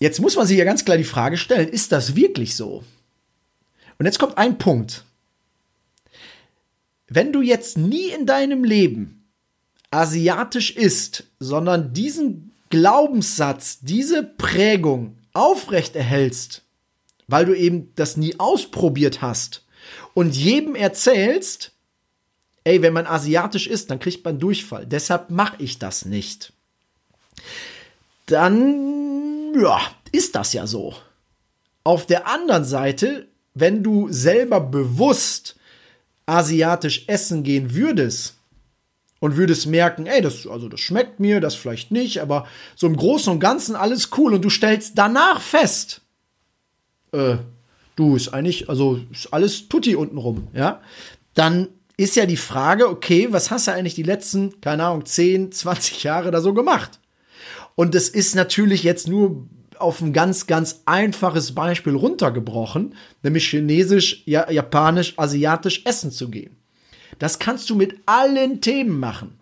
jetzt 0.00 0.20
muss 0.20 0.36
man 0.36 0.46
sich 0.46 0.58
ja 0.58 0.64
ganz 0.64 0.84
klar 0.84 0.96
die 0.96 1.04
Frage 1.04 1.36
stellen, 1.36 1.68
ist 1.68 1.92
das 1.92 2.16
wirklich 2.16 2.56
so? 2.56 2.82
Und 3.98 4.06
jetzt 4.06 4.18
kommt 4.18 4.36
ein 4.36 4.58
Punkt. 4.58 5.04
Wenn 7.06 7.32
du 7.32 7.40
jetzt 7.40 7.78
nie 7.78 8.08
in 8.08 8.26
deinem 8.26 8.64
Leben 8.64 9.28
asiatisch 9.90 10.76
isst, 10.76 11.24
sondern 11.38 11.94
diesen 11.94 12.52
Glaubenssatz, 12.70 13.78
diese 13.80 14.22
Prägung 14.22 15.18
aufrecht 15.32 15.96
erhältst, 15.96 16.62
weil 17.26 17.46
du 17.46 17.54
eben 17.54 17.94
das 17.94 18.16
nie 18.16 18.38
ausprobiert 18.38 19.22
hast 19.22 19.64
und 20.14 20.34
jedem 20.36 20.74
erzählst, 20.74 21.72
ey, 22.64 22.82
wenn 22.82 22.92
man 22.92 23.06
asiatisch 23.06 23.66
ist, 23.66 23.90
dann 23.90 23.98
kriegt 24.00 24.24
man 24.24 24.38
Durchfall. 24.38 24.86
Deshalb 24.86 25.30
mache 25.30 25.56
ich 25.58 25.78
das 25.78 26.04
nicht. 26.04 26.52
Dann, 28.26 29.54
ja, 29.58 29.80
ist 30.12 30.34
das 30.34 30.52
ja 30.52 30.66
so. 30.66 30.94
Auf 31.84 32.04
der 32.04 32.26
anderen 32.26 32.64
Seite, 32.64 33.28
wenn 33.54 33.82
du 33.82 34.08
selber 34.10 34.60
bewusst 34.60 35.56
asiatisch 36.26 37.04
essen 37.06 37.42
gehen 37.42 37.74
würdest, 37.74 38.37
und 39.20 39.36
würdest 39.36 39.66
merken, 39.66 40.06
ey, 40.06 40.20
das, 40.20 40.46
also 40.46 40.68
das 40.68 40.80
schmeckt 40.80 41.20
mir, 41.20 41.40
das 41.40 41.54
vielleicht 41.54 41.90
nicht, 41.90 42.20
aber 42.20 42.46
so 42.76 42.86
im 42.86 42.96
Großen 42.96 43.32
und 43.32 43.40
Ganzen 43.40 43.76
alles 43.76 44.10
cool 44.16 44.34
und 44.34 44.42
du 44.42 44.50
stellst 44.50 44.96
danach 44.96 45.40
fest, 45.40 46.02
äh, 47.12 47.36
du 47.96 48.16
ist 48.16 48.28
eigentlich, 48.28 48.68
also 48.68 49.00
ist 49.10 49.32
alles 49.32 49.68
tutti 49.68 49.96
untenrum, 49.96 50.48
ja, 50.52 50.80
dann 51.34 51.68
ist 51.96 52.14
ja 52.14 52.26
die 52.26 52.36
Frage, 52.36 52.88
okay, 52.88 53.28
was 53.30 53.50
hast 53.50 53.66
du 53.66 53.72
eigentlich 53.72 53.96
die 53.96 54.04
letzten, 54.04 54.60
keine 54.60 54.84
Ahnung, 54.84 55.04
10, 55.04 55.50
20 55.50 56.04
Jahre 56.04 56.30
da 56.30 56.40
so 56.40 56.54
gemacht? 56.54 57.00
Und 57.74 57.94
das 57.94 58.08
ist 58.08 58.34
natürlich 58.34 58.84
jetzt 58.84 59.08
nur 59.08 59.48
auf 59.78 60.00
ein 60.00 60.12
ganz, 60.12 60.46
ganz 60.46 60.82
einfaches 60.86 61.54
Beispiel 61.54 61.94
runtergebrochen, 61.94 62.94
nämlich 63.22 63.48
chinesisch, 63.48 64.22
japanisch, 64.26 65.14
asiatisch 65.16 65.82
essen 65.84 66.10
zu 66.10 66.30
gehen. 66.30 66.57
Das 67.18 67.38
kannst 67.38 67.70
du 67.70 67.74
mit 67.74 67.96
allen 68.06 68.60
Themen 68.60 68.98
machen. 68.98 69.38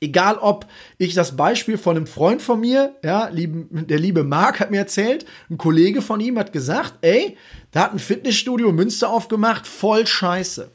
Egal 0.00 0.36
ob 0.36 0.66
ich 0.98 1.14
das 1.14 1.36
Beispiel 1.36 1.78
von 1.78 1.96
einem 1.96 2.06
Freund 2.06 2.42
von 2.42 2.60
mir, 2.60 2.94
ja, 3.02 3.30
der 3.32 3.98
liebe 3.98 4.24
Marc 4.24 4.60
hat 4.60 4.70
mir 4.70 4.80
erzählt, 4.80 5.24
ein 5.48 5.56
Kollege 5.56 6.02
von 6.02 6.20
ihm 6.20 6.38
hat 6.38 6.52
gesagt, 6.52 6.96
ey, 7.00 7.38
da 7.70 7.84
hat 7.84 7.92
ein 7.94 7.98
Fitnessstudio 7.98 8.72
Münster 8.72 9.08
aufgemacht, 9.08 9.66
voll 9.66 10.06
scheiße. 10.06 10.70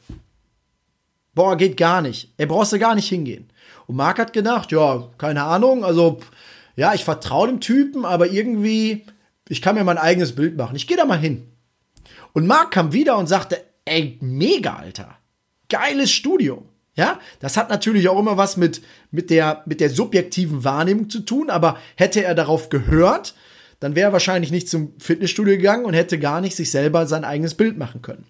Boah, 1.34 1.56
geht 1.56 1.76
gar 1.76 2.02
nicht. 2.02 2.34
Er 2.36 2.46
brauchst 2.46 2.72
du 2.72 2.80
gar 2.80 2.96
nicht 2.96 3.08
hingehen. 3.08 3.48
Und 3.86 3.94
Marc 3.94 4.18
hat 4.18 4.32
gedacht, 4.32 4.72
ja, 4.72 5.08
keine 5.18 5.44
Ahnung, 5.44 5.84
also, 5.84 6.20
ja, 6.74 6.92
ich 6.92 7.04
vertraue 7.04 7.46
dem 7.46 7.60
Typen, 7.60 8.04
aber 8.04 8.26
irgendwie, 8.26 9.06
ich 9.48 9.62
kann 9.62 9.76
mir 9.76 9.84
mein 9.84 9.98
eigenes 9.98 10.34
Bild 10.34 10.56
machen. 10.56 10.74
Ich 10.74 10.88
gehe 10.88 10.96
da 10.96 11.04
mal 11.04 11.18
hin. 11.18 11.46
Und 12.32 12.48
Marc 12.48 12.72
kam 12.72 12.92
wieder 12.92 13.16
und 13.18 13.28
sagte, 13.28 13.62
ey, 13.84 14.18
mega, 14.20 14.74
Alter 14.76 15.16
geiles 15.72 16.12
Studio. 16.12 16.64
Ja, 16.94 17.18
das 17.40 17.56
hat 17.56 17.70
natürlich 17.70 18.08
auch 18.08 18.18
immer 18.18 18.36
was 18.36 18.58
mit, 18.58 18.82
mit, 19.10 19.30
der, 19.30 19.62
mit 19.64 19.80
der 19.80 19.88
subjektiven 19.88 20.62
Wahrnehmung 20.62 21.08
zu 21.08 21.20
tun, 21.20 21.48
aber 21.48 21.78
hätte 21.96 22.22
er 22.22 22.34
darauf 22.34 22.68
gehört, 22.68 23.34
dann 23.80 23.94
wäre 23.94 24.10
er 24.10 24.12
wahrscheinlich 24.12 24.50
nicht 24.50 24.68
zum 24.68 24.92
Fitnessstudio 24.98 25.56
gegangen 25.56 25.86
und 25.86 25.94
hätte 25.94 26.18
gar 26.18 26.42
nicht 26.42 26.54
sich 26.54 26.70
selber 26.70 27.06
sein 27.06 27.24
eigenes 27.24 27.54
Bild 27.54 27.78
machen 27.78 28.02
können. 28.02 28.26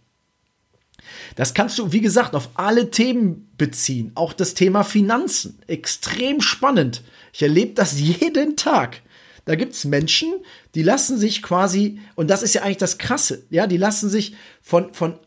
Das 1.35 1.55
kannst 1.55 1.79
du, 1.79 1.93
wie 1.93 2.01
gesagt, 2.01 2.37
auf 2.37 2.51
alle 2.55 2.91
Themen 2.91 3.51
beziehen. 3.59 4.13
Auch 4.15 4.33
das 4.33 4.55
Thema 4.55 4.85
Finanzen. 4.85 5.59
Extrem 5.67 6.41
spannend. 6.41 7.03
Ich 7.33 7.43
erlebe 7.43 7.75
das 7.75 7.99
jeden 8.01 8.57
Tag. 8.57 9.03
Da 9.45 9.57
gibt 9.57 9.75
es 9.75 9.85
Menschen, 9.85 10.33
die 10.77 10.83
lassen 10.83 11.19
sich 11.19 11.43
quasi, 11.43 11.99
und 12.15 12.31
das 12.31 12.43
ist 12.43 12.55
ja 12.55 12.63
eigentlich 12.63 12.77
das 12.77 12.99
Krasse, 12.99 13.45
ja, 13.51 13.67
die 13.67 13.77
lassen 13.77 14.09
sich 14.09 14.37
von, 14.61 14.95
von 14.95 15.19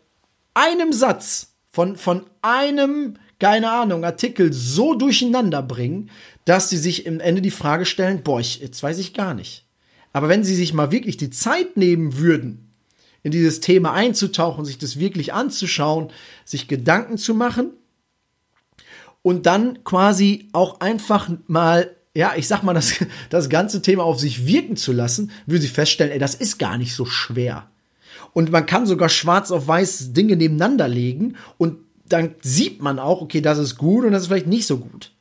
einem 0.53 0.93
Satz 0.93 1.54
von, 1.75 1.97
von 1.97 2.23
einem, 2.41 3.15
keine 3.37 3.69
Ahnung, 3.69 4.05
Artikel 4.05 4.53
so 4.53 4.93
durcheinander 4.95 5.61
bringen, 5.61 6.09
dass 6.45 6.69
sie 6.69 6.77
sich 6.77 7.05
im 7.05 7.19
Ende 7.19 7.41
die 7.41 7.51
Frage 7.51 7.85
stellen, 7.85 8.23
boah, 8.23 8.39
ich, 8.39 8.61
jetzt 8.61 8.81
weiß 8.81 8.97
ich 8.97 9.13
gar 9.13 9.33
nicht. 9.33 9.65
Aber 10.13 10.29
wenn 10.29 10.45
sie 10.45 10.55
sich 10.55 10.73
mal 10.73 10.93
wirklich 10.93 11.17
die 11.17 11.31
Zeit 11.31 11.75
nehmen 11.75 12.17
würden, 12.17 12.71
in 13.23 13.31
dieses 13.31 13.59
Thema 13.59 13.91
einzutauchen, 13.91 14.63
sich 14.63 14.77
das 14.77 14.99
wirklich 14.99 15.33
anzuschauen, 15.33 16.13
sich 16.45 16.69
Gedanken 16.69 17.17
zu 17.17 17.35
machen 17.35 17.71
und 19.21 19.45
dann 19.45 19.83
quasi 19.83 20.47
auch 20.53 20.79
einfach 20.79 21.29
mal, 21.47 21.93
ja, 22.13 22.35
ich 22.37 22.47
sag 22.47 22.63
mal, 22.63 22.73
das, 22.73 22.93
das 23.29 23.49
ganze 23.49 23.81
Thema 23.81 24.05
auf 24.05 24.17
sich 24.17 24.47
wirken 24.47 24.77
zu 24.77 24.93
lassen, 24.93 25.29
würde 25.45 25.63
sie 25.63 25.67
feststellen, 25.67 26.13
ey, 26.13 26.19
das 26.19 26.35
ist 26.35 26.57
gar 26.57 26.77
nicht 26.77 26.95
so 26.95 27.03
schwer. 27.03 27.69
Und 28.35 28.51
man 28.51 28.65
kann 28.65 28.85
sogar 28.85 29.07
schwarz 29.07 29.49
auf 29.49 29.65
weiß 29.65 30.11
Dinge 30.11 30.35
nebeneinander 30.35 30.89
legen 30.89 31.37
und 31.57 31.77
dann 32.07 32.35
sieht 32.41 32.81
man 32.81 32.99
auch, 32.99 33.21
okay, 33.21 33.39
das 33.39 33.57
ist 33.57 33.77
gut 33.77 34.03
und 34.03 34.11
das 34.11 34.23
ist 34.23 34.27
vielleicht 34.27 34.45
nicht 34.45 34.67
so 34.67 34.77
gut. 34.77 35.13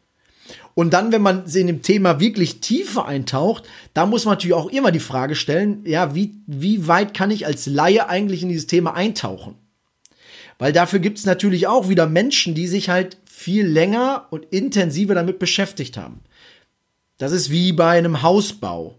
Und 0.75 0.93
dann, 0.93 1.13
wenn 1.13 1.23
man 1.23 1.47
in 1.47 1.69
dem 1.69 1.83
Thema 1.83 2.19
wirklich 2.19 2.59
tiefer 2.59 3.07
eintaucht, 3.07 3.63
da 3.95 4.05
muss 4.05 4.25
man 4.25 4.33
natürlich 4.33 4.55
auch 4.55 4.69
immer 4.69 4.91
die 4.91 4.99
Frage 4.99 5.37
stellen, 5.37 5.85
ja, 5.87 6.17
wie, 6.17 6.35
wie 6.49 6.89
weit 6.89 7.15
kann 7.15 7.31
ich 7.31 7.47
als 7.47 7.67
Laie 7.67 8.09
eigentlich 8.09 8.43
in 8.43 8.49
dieses 8.49 8.67
Thema 8.67 8.95
eintauchen? 8.95 9.55
Weil 10.59 10.73
dafür 10.73 10.99
gibt 10.99 11.19
es 11.19 11.25
natürlich 11.25 11.69
auch 11.69 11.89
wieder 11.89 12.09
Menschen, 12.09 12.57
die 12.57 12.67
sich 12.67 12.89
halt 12.89 13.17
viel 13.25 13.65
länger 13.65 14.27
und 14.31 14.47
intensiver 14.47 15.15
damit 15.15 15.39
beschäftigt 15.39 15.97
haben. 15.97 16.19
Das 17.19 17.31
ist 17.31 17.53
wie 17.53 17.73
bei 17.73 17.97
einem 17.97 18.23
Hausbau. 18.23 18.97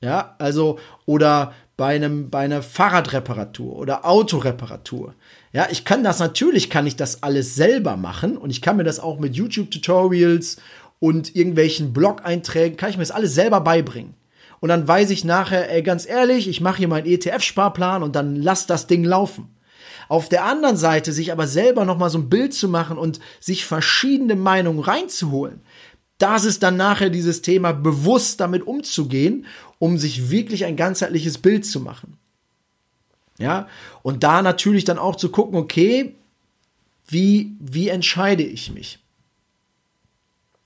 Ja, 0.00 0.34
also, 0.38 0.78
oder 1.04 1.52
bei 1.82 1.96
einem, 1.96 2.30
bei 2.30 2.44
einer 2.44 2.62
Fahrradreparatur 2.62 3.74
oder 3.74 4.04
Autoreparatur. 4.04 5.14
Ja, 5.52 5.66
ich 5.68 5.84
kann 5.84 6.04
das 6.04 6.20
natürlich, 6.20 6.70
kann 6.70 6.86
ich 6.86 6.94
das 6.94 7.24
alles 7.24 7.56
selber 7.56 7.96
machen 7.96 8.36
und 8.36 8.50
ich 8.50 8.62
kann 8.62 8.76
mir 8.76 8.84
das 8.84 9.00
auch 9.00 9.18
mit 9.18 9.34
YouTube-Tutorials 9.34 10.58
und 11.00 11.34
irgendwelchen 11.34 11.92
Blog-Einträgen, 11.92 12.76
kann 12.76 12.90
ich 12.90 12.98
mir 12.98 13.02
das 13.02 13.10
alles 13.10 13.34
selber 13.34 13.60
beibringen. 13.62 14.14
Und 14.60 14.68
dann 14.68 14.86
weiß 14.86 15.10
ich 15.10 15.24
nachher, 15.24 15.72
ey, 15.72 15.82
ganz 15.82 16.06
ehrlich, 16.06 16.46
ich 16.46 16.60
mache 16.60 16.78
hier 16.78 16.86
meinen 16.86 17.08
ETF-Sparplan 17.08 18.04
und 18.04 18.14
dann 18.14 18.36
lass 18.36 18.68
das 18.68 18.86
Ding 18.86 19.02
laufen. 19.02 19.48
Auf 20.08 20.28
der 20.28 20.44
anderen 20.44 20.76
Seite 20.76 21.12
sich 21.12 21.32
aber 21.32 21.48
selber 21.48 21.84
noch 21.84 21.98
mal 21.98 22.10
so 22.10 22.18
ein 22.18 22.28
Bild 22.28 22.54
zu 22.54 22.68
machen 22.68 22.96
und 22.96 23.18
sich 23.40 23.64
verschiedene 23.64 24.36
Meinungen 24.36 24.78
reinzuholen. 24.78 25.62
Das 26.22 26.44
ist 26.44 26.62
dann 26.62 26.76
nachher 26.76 27.10
dieses 27.10 27.42
Thema, 27.42 27.72
bewusst 27.72 28.38
damit 28.38 28.64
umzugehen, 28.64 29.44
um 29.80 29.98
sich 29.98 30.30
wirklich 30.30 30.64
ein 30.64 30.76
ganzheitliches 30.76 31.38
Bild 31.38 31.66
zu 31.66 31.80
machen. 31.80 32.16
Ja, 33.38 33.66
und 34.04 34.22
da 34.22 34.40
natürlich 34.40 34.84
dann 34.84 34.98
auch 34.98 35.16
zu 35.16 35.30
gucken, 35.30 35.58
okay, 35.58 36.14
wie, 37.08 37.56
wie 37.58 37.88
entscheide 37.88 38.44
ich 38.44 38.72
mich? 38.72 39.00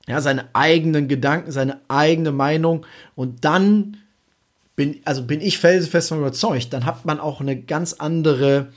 Ja, 0.06 0.20
seine 0.20 0.50
eigenen 0.52 1.08
Gedanken, 1.08 1.50
seine 1.52 1.80
eigene 1.88 2.32
Meinung 2.32 2.84
und 3.14 3.46
dann 3.46 3.96
bin, 4.76 5.00
also 5.06 5.24
bin 5.24 5.40
ich 5.40 5.56
felsenfest 5.56 6.10
von 6.10 6.18
überzeugt, 6.18 6.74
dann 6.74 6.84
hat 6.84 7.06
man 7.06 7.18
auch 7.18 7.40
eine 7.40 7.58
ganz 7.58 7.94
andere 7.94 8.74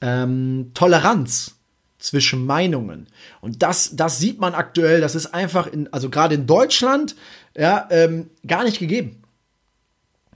ähm, 0.00 0.72
Toleranz 0.74 1.55
zwischen 1.98 2.44
Meinungen. 2.46 3.06
Und 3.40 3.62
das, 3.62 3.96
das 3.96 4.18
sieht 4.18 4.38
man 4.38 4.54
aktuell, 4.54 5.00
das 5.00 5.14
ist 5.14 5.26
einfach 5.26 5.66
in, 5.66 5.92
also 5.92 6.10
gerade 6.10 6.34
in 6.34 6.46
Deutschland, 6.46 7.16
ja, 7.56 7.86
ähm, 7.90 8.30
gar 8.46 8.64
nicht 8.64 8.78
gegeben. 8.78 9.22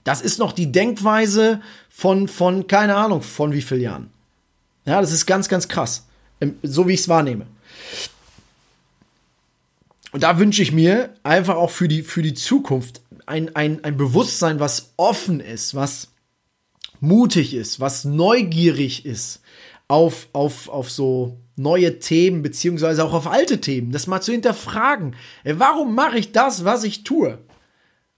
Das 0.03 0.21
ist 0.21 0.39
noch 0.39 0.53
die 0.53 0.71
Denkweise 0.71 1.61
von, 1.89 2.27
von, 2.27 2.67
keine 2.67 2.95
Ahnung, 2.95 3.21
von 3.21 3.53
wie 3.53 3.61
vielen 3.61 3.81
Jahren. 3.81 4.09
Ja, 4.85 4.99
das 4.99 5.11
ist 5.11 5.25
ganz, 5.27 5.47
ganz 5.47 5.67
krass. 5.67 6.05
Ähm, 6.39 6.57
so 6.63 6.87
wie 6.87 6.93
ich 6.93 7.01
es 7.01 7.09
wahrnehme. 7.09 7.45
Und 10.11 10.23
da 10.23 10.39
wünsche 10.39 10.61
ich 10.61 10.71
mir 10.71 11.13
einfach 11.23 11.55
auch 11.55 11.69
für 11.69 11.87
die, 11.87 12.01
für 12.01 12.21
die 12.21 12.33
Zukunft 12.33 13.01
ein, 13.25 13.55
ein, 13.55 13.83
ein 13.83 13.95
Bewusstsein, 13.95 14.59
was 14.59 14.93
offen 14.97 15.39
ist, 15.39 15.75
was 15.75 16.09
mutig 16.99 17.53
ist, 17.53 17.79
was 17.79 18.03
neugierig 18.03 19.05
ist 19.05 19.41
auf, 19.87 20.27
auf, 20.33 20.69
auf 20.69 20.89
so 20.89 21.37
neue 21.61 21.99
Themen, 21.99 22.41
beziehungsweise 22.41 23.03
auch 23.03 23.13
auf 23.13 23.27
alte 23.27 23.61
Themen, 23.61 23.91
das 23.91 24.07
mal 24.07 24.21
zu 24.21 24.31
hinterfragen. 24.31 25.15
Warum 25.43 25.95
mache 25.95 26.17
ich 26.17 26.31
das, 26.31 26.65
was 26.65 26.83
ich 26.83 27.03
tue? 27.03 27.39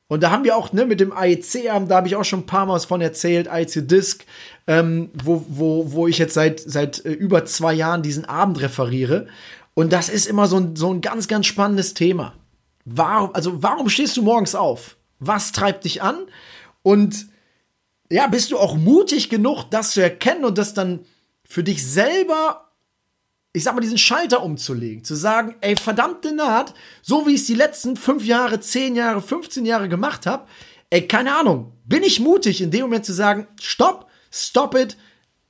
Und 0.08 0.22
da 0.22 0.32
haben 0.32 0.44
wir 0.44 0.56
auch 0.56 0.74
ne, 0.74 0.86
mit 0.86 1.00
dem 1.00 1.12
AEC-Abend, 1.12 1.90
da 1.90 1.96
habe 1.96 2.08
ich 2.08 2.16
auch 2.16 2.24
schon 2.24 2.42
ein 2.42 2.46
paar 2.46 2.66
Mal 2.66 2.80
von 2.80 3.02
erzählt, 3.02 3.48
AEC 3.48 3.88
Disc, 3.88 4.26
ähm, 4.68 5.10
wo, 5.14 5.44
wo, 5.48 5.92
wo 5.92 6.08
ich 6.08 6.18
jetzt 6.18 6.36
seit, 6.36 6.60
seit 6.60 7.04
äh, 7.06 7.12
über 7.12 7.46
zwei 7.46 7.74
Jahren 7.74 8.04
diesen 8.04 8.26
Abend 8.26 8.62
referiere. 8.62 9.28
Und 9.74 9.92
das 9.92 10.10
ist 10.10 10.28
immer 10.28 10.48
so 10.48 10.58
ein, 10.58 10.76
so 10.76 10.94
ein 10.94 11.02
ganz, 11.02 11.28
ganz 11.28 11.48
spannendes 11.48 11.94
Thema. 11.94 12.36
Warum, 12.86 13.34
also 13.34 13.64
warum 13.64 13.90
stehst 13.90 14.16
du 14.18 14.22
morgens 14.22 14.56
auf? 14.56 14.98
Was 15.20 15.52
treibt 15.52 15.86
dich 15.86 16.02
an? 16.02 16.18
Und 16.84 17.28
ja, 18.12 18.28
bist 18.28 18.52
du 18.52 18.60
auch 18.60 18.76
mutig 18.76 19.30
genug, 19.30 19.64
das 19.72 19.92
zu 19.92 20.02
erkennen 20.02 20.46
und 20.46 20.58
das 20.58 20.74
dann 20.74 21.00
für 21.44 21.64
dich 21.64 21.86
selber 21.86 22.70
ich 23.54 23.64
sag 23.64 23.76
mal, 23.76 23.82
diesen 23.82 24.00
Schalter 24.00 24.42
umzulegen, 24.42 25.04
zu 25.04 25.16
sagen, 25.16 25.56
ey, 25.62 25.76
verdammte 25.76 26.34
Naht, 26.34 26.74
so 27.04 27.28
wie 27.28 27.36
ich 27.36 27.42
es 27.42 27.48
die 27.48 27.54
letzten 27.54 27.96
fünf 27.96 28.26
Jahre, 28.26 28.60
zehn 28.60 28.96
Jahre, 28.96 29.22
15 29.22 29.66
Jahre 29.66 29.88
gemacht 29.88 30.26
habe, 30.26 30.48
ey, 30.90 31.08
keine 31.08 31.36
Ahnung, 31.36 31.72
bin 31.86 32.02
ich 32.02 32.20
mutig, 32.20 32.62
in 32.62 32.72
dem 32.72 32.82
Moment 32.82 33.06
zu 33.06 33.14
sagen, 33.14 33.48
stopp, 33.62 34.10
stop 34.32 34.76
it, 34.76 34.98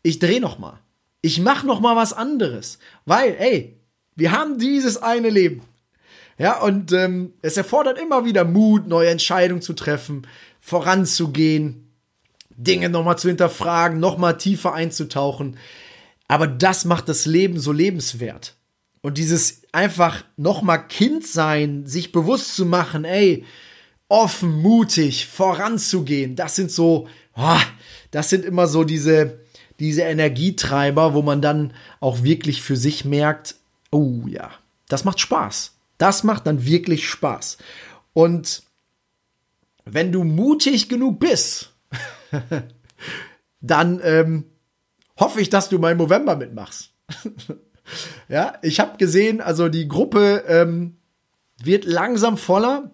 ich 0.02 0.20
dreh 0.20 0.42
noch 0.42 0.60
mal. 0.60 0.80
Ich 1.22 1.39
mach 1.39 1.63
noch 1.63 1.80
mal 1.80 1.96
was 1.96 2.12
anderes. 2.12 2.78
Weil, 3.06 3.38
ey, 3.39 3.80
wir 4.16 4.34
haben 4.34 4.60
dieses 4.60 5.02
eine 5.02 5.30
Leben. 5.30 5.62
Ja, 6.38 6.60
und 6.62 6.92
ähm, 6.92 7.34
es 7.42 7.56
erfordert 7.56 7.98
immer 7.98 8.26
wieder 8.26 8.44
Mut, 8.44 8.88
neue 8.88 9.10
Entscheidungen 9.10 9.62
zu 9.62 9.74
treffen, 9.74 10.28
voranzugehen, 10.60 11.94
Dinge 12.50 12.89
nochmal 12.89 13.18
zu 13.18 13.30
hinterfragen, 13.30 14.00
nochmal 14.00 14.38
tiefer 14.38 14.74
einzutauchen. 14.74 15.58
Aber 16.34 16.48
das 16.48 16.84
macht 16.84 17.10
das 17.10 17.28
Leben 17.28 17.60
so 17.60 17.72
lebenswert. 17.72 18.56
Und 19.02 19.19
dieses 19.19 19.62
einfach 19.72 20.24
nochmal 20.36 20.88
Kind 20.88 21.28
sein, 21.28 21.86
sich 21.86 22.12
bewusst 22.12 22.56
zu 22.56 22.65
machen, 22.65 23.06
ey, 23.06 23.46
offen, 24.08 24.52
mutig, 24.60 25.28
voranzugehen, 25.28 26.36
das 26.36 26.56
sind 26.56 26.72
so, 26.72 27.08
oh, 27.36 27.60
das 28.10 28.32
sind 28.32 28.46
immer 28.46 28.65
so 28.65 28.84
diese, 28.84 29.41
diese 29.80 30.02
Energietreiber, 30.02 31.13
wo 31.13 31.22
man 31.22 31.39
dann 31.39 31.72
auch 32.00 32.24
wirklich 32.24 32.63
für 32.63 32.78
sich 32.78 33.06
merkt, 33.06 33.54
oh 33.91 34.24
ja, 34.26 34.50
das 34.88 35.04
macht 35.04 35.19
Spaß. 35.19 35.76
Das 36.00 36.24
macht 36.24 36.48
dann 36.48 36.65
wirklich 36.65 37.08
Spaß. 37.08 37.60
Und 38.13 38.63
wenn 39.86 40.12
du 40.12 40.24
mutig 40.24 40.89
genug 40.89 41.19
bist, 41.19 41.76
dann 43.62 44.02
ähm, 44.04 44.46
hoffe 45.24 45.40
ich, 45.40 45.50
dass 45.50 45.70
du 45.70 45.80
mal 45.80 45.94
im 45.94 45.98
November 45.98 46.36
mitmachst. 46.36 46.92
ja, 48.28 48.56
ich 48.62 48.80
habe 48.80 48.98
gesehen, 48.98 49.40
also 49.40 49.70
die 49.70 49.88
Gruppe 49.88 50.44
ähm, 50.48 50.98
wird 51.64 51.86
langsam 51.86 52.38
voller. 52.38 52.92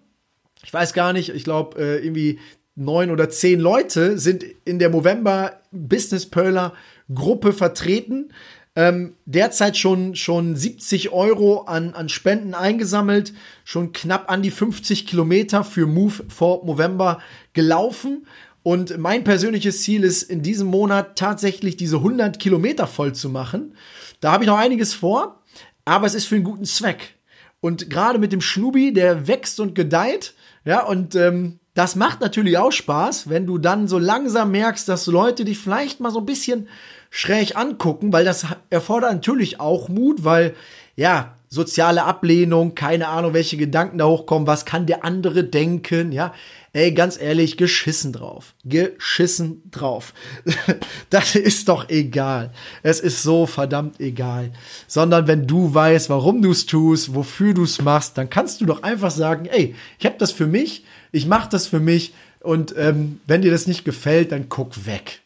Ich 0.62 0.72
weiß 0.72 0.92
gar 0.92 1.12
nicht, 1.12 1.30
ich 1.30 1.42
glaube, 1.42 1.78
äh, 1.78 2.04
irgendwie 2.04 2.38
neun 2.76 3.10
oder 3.10 3.28
zehn 3.30 3.58
Leute 3.58 4.18
sind 4.18 4.44
in 4.64 4.78
der 4.78 4.90
November 4.90 5.60
Business 5.72 6.26
Perler 6.26 6.72
Gruppe 7.12 7.52
vertreten. 7.52 8.32
Ähm, 8.76 9.16
derzeit 9.24 9.76
schon, 9.76 10.14
schon 10.14 10.54
70 10.54 11.10
Euro 11.10 11.62
an, 11.62 11.92
an 11.94 12.08
Spenden 12.08 12.54
eingesammelt, 12.54 13.34
schon 13.64 13.90
knapp 13.92 14.30
an 14.30 14.42
die 14.42 14.52
50 14.52 15.08
Kilometer 15.08 15.64
für 15.64 15.86
Move 15.86 16.24
for 16.28 16.64
November 16.64 17.20
gelaufen. 17.52 18.26
Und 18.62 18.98
mein 18.98 19.24
persönliches 19.24 19.82
Ziel 19.82 20.04
ist, 20.04 20.22
in 20.22 20.42
diesem 20.42 20.68
Monat 20.68 21.16
tatsächlich 21.16 21.76
diese 21.76 21.96
100 21.96 22.38
Kilometer 22.38 22.86
voll 22.86 23.14
zu 23.14 23.30
machen. 23.30 23.74
Da 24.20 24.32
habe 24.32 24.44
ich 24.44 24.48
noch 24.48 24.58
einiges 24.58 24.92
vor, 24.92 25.40
aber 25.84 26.06
es 26.06 26.14
ist 26.14 26.26
für 26.26 26.34
einen 26.34 26.44
guten 26.44 26.64
Zweck. 26.64 27.14
Und 27.60 27.90
gerade 27.90 28.18
mit 28.18 28.32
dem 28.32 28.40
Schnubi, 28.40 28.92
der 28.92 29.28
wächst 29.28 29.60
und 29.60 29.74
gedeiht, 29.74 30.34
ja, 30.64 30.84
und 30.84 31.14
ähm, 31.14 31.58
das 31.74 31.96
macht 31.96 32.20
natürlich 32.20 32.58
auch 32.58 32.72
Spaß, 32.72 33.30
wenn 33.30 33.46
du 33.46 33.56
dann 33.56 33.88
so 33.88 33.98
langsam 33.98 34.50
merkst, 34.50 34.88
dass 34.88 35.06
Leute 35.06 35.44
dich 35.44 35.58
vielleicht 35.58 36.00
mal 36.00 36.10
so 36.10 36.18
ein 36.18 36.26
bisschen 36.26 36.68
schräg 37.10 37.56
angucken, 37.56 38.12
weil 38.12 38.24
das 38.24 38.46
erfordert 38.70 39.12
natürlich 39.12 39.60
auch 39.60 39.88
Mut, 39.88 40.24
weil 40.24 40.54
ja, 40.96 41.34
soziale 41.48 42.04
Ablehnung, 42.04 42.74
keine 42.74 43.08
Ahnung, 43.08 43.34
welche 43.34 43.56
Gedanken 43.56 43.98
da 43.98 44.06
hochkommen, 44.06 44.46
was 44.46 44.64
kann 44.64 44.86
der 44.86 45.04
andere 45.04 45.44
denken, 45.44 46.12
ja. 46.12 46.32
Ey, 46.72 46.92
ganz 46.92 47.20
ehrlich, 47.20 47.56
geschissen 47.56 48.12
drauf. 48.12 48.54
Geschissen 48.64 49.62
drauf. 49.72 50.14
das 51.10 51.34
ist 51.34 51.68
doch 51.68 51.88
egal. 51.88 52.52
Es 52.84 53.00
ist 53.00 53.22
so 53.22 53.46
verdammt 53.46 53.98
egal. 53.98 54.52
Sondern 54.86 55.26
wenn 55.26 55.48
du 55.48 55.74
weißt, 55.74 56.10
warum 56.10 56.42
du 56.42 56.52
es 56.52 56.66
tust, 56.66 57.14
wofür 57.14 57.54
du 57.54 57.64
es 57.64 57.82
machst, 57.82 58.16
dann 58.16 58.30
kannst 58.30 58.60
du 58.60 58.66
doch 58.66 58.84
einfach 58.84 59.10
sagen, 59.10 59.46
ey, 59.46 59.74
ich 59.98 60.06
habe 60.06 60.16
das 60.18 60.30
für 60.30 60.46
mich, 60.46 60.84
ich 61.10 61.26
mache 61.26 61.48
das 61.50 61.66
für 61.66 61.80
mich 61.80 62.12
und 62.38 62.74
ähm, 62.78 63.20
wenn 63.26 63.42
dir 63.42 63.50
das 63.50 63.66
nicht 63.66 63.84
gefällt, 63.84 64.32
dann 64.32 64.48
guck 64.48 64.86
weg. 64.86 65.20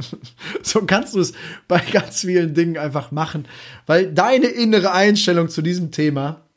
so 0.62 0.82
kannst 0.82 1.14
du 1.14 1.20
es 1.20 1.32
bei 1.68 1.80
ganz 1.80 2.22
vielen 2.22 2.54
Dingen 2.54 2.78
einfach 2.78 3.12
machen, 3.12 3.46
weil 3.86 4.12
deine 4.12 4.46
innere 4.46 4.92
Einstellung 4.92 5.50
zu 5.50 5.62
diesem 5.62 5.92
Thema 5.92 6.47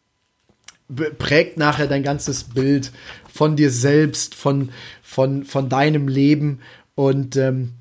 prägt 1.17 1.57
nachher 1.57 1.87
dein 1.87 2.03
ganzes 2.03 2.43
Bild 2.45 2.91
von 3.31 3.55
dir 3.55 3.71
selbst, 3.71 4.35
von, 4.35 4.69
von, 5.01 5.43
von 5.43 5.69
deinem 5.69 6.07
Leben. 6.07 6.59
Und 6.95 7.35
ähm, 7.35 7.73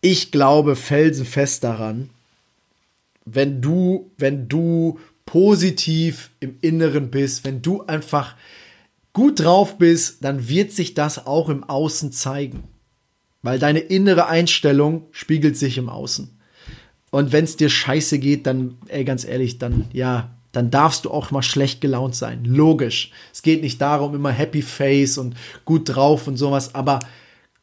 ich 0.00 0.30
glaube 0.30 0.76
felsenfest 0.76 1.64
daran, 1.64 2.10
wenn 3.24 3.60
du, 3.60 4.10
wenn 4.16 4.48
du 4.48 4.98
positiv 5.26 6.30
im 6.40 6.56
Inneren 6.60 7.10
bist, 7.10 7.44
wenn 7.44 7.60
du 7.60 7.82
einfach 7.82 8.34
gut 9.12 9.40
drauf 9.40 9.76
bist, 9.76 10.24
dann 10.24 10.48
wird 10.48 10.72
sich 10.72 10.94
das 10.94 11.26
auch 11.26 11.48
im 11.48 11.64
Außen 11.64 12.12
zeigen. 12.12 12.64
Weil 13.42 13.58
deine 13.58 13.80
innere 13.80 14.26
Einstellung 14.26 15.06
spiegelt 15.10 15.56
sich 15.56 15.78
im 15.78 15.88
Außen. 15.88 16.30
Und 17.10 17.32
wenn 17.32 17.44
es 17.44 17.56
dir 17.56 17.68
scheiße 17.68 18.18
geht, 18.18 18.46
dann, 18.46 18.78
ey, 18.88 19.04
ganz 19.04 19.24
ehrlich, 19.24 19.58
dann, 19.58 19.86
ja, 19.92 20.37
dann 20.52 20.70
darfst 20.70 21.04
du 21.04 21.10
auch 21.10 21.30
mal 21.30 21.42
schlecht 21.42 21.80
gelaunt 21.80 22.14
sein. 22.14 22.44
Logisch. 22.44 23.12
Es 23.32 23.42
geht 23.42 23.62
nicht 23.62 23.80
darum, 23.80 24.14
immer 24.14 24.30
Happy 24.30 24.62
Face 24.62 25.18
und 25.18 25.36
gut 25.64 25.88
drauf 25.88 26.26
und 26.26 26.36
sowas, 26.36 26.74
aber 26.74 27.00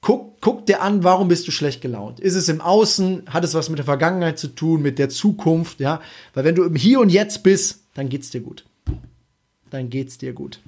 guck, 0.02 0.40
guck 0.40 0.66
dir 0.68 0.82
an, 0.82 1.04
warum 1.04 1.28
bist 1.28 1.48
du 1.48 1.52
schlecht 1.52 1.82
gelaunt? 1.82 2.20
Ist 2.20 2.36
es 2.36 2.48
im 2.48 2.62
Außen? 2.62 3.24
Hat 3.28 3.44
es 3.44 3.56
was 3.56 3.70
mit 3.70 3.80
der 3.80 3.86
Vergangenheit 3.86 4.38
zu 4.38 4.50
tun, 4.50 4.82
mit 4.82 5.00
der 5.00 5.10
Zukunft? 5.10 5.80
Ja, 5.80 6.02
weil 6.34 6.44
wenn 6.44 6.56
du 6.56 6.64
im 6.64 6.76
Hier 6.76 7.00
und 7.00 7.10
Jetzt 7.10 7.44
bist, 7.44 7.80
dann 7.96 8.10
geht's 8.10 8.30
dir 8.30 8.42
gut. 8.42 8.66
Dann 9.72 9.90
geht's 9.90 10.20
dir 10.20 10.34
gut. 10.34 10.60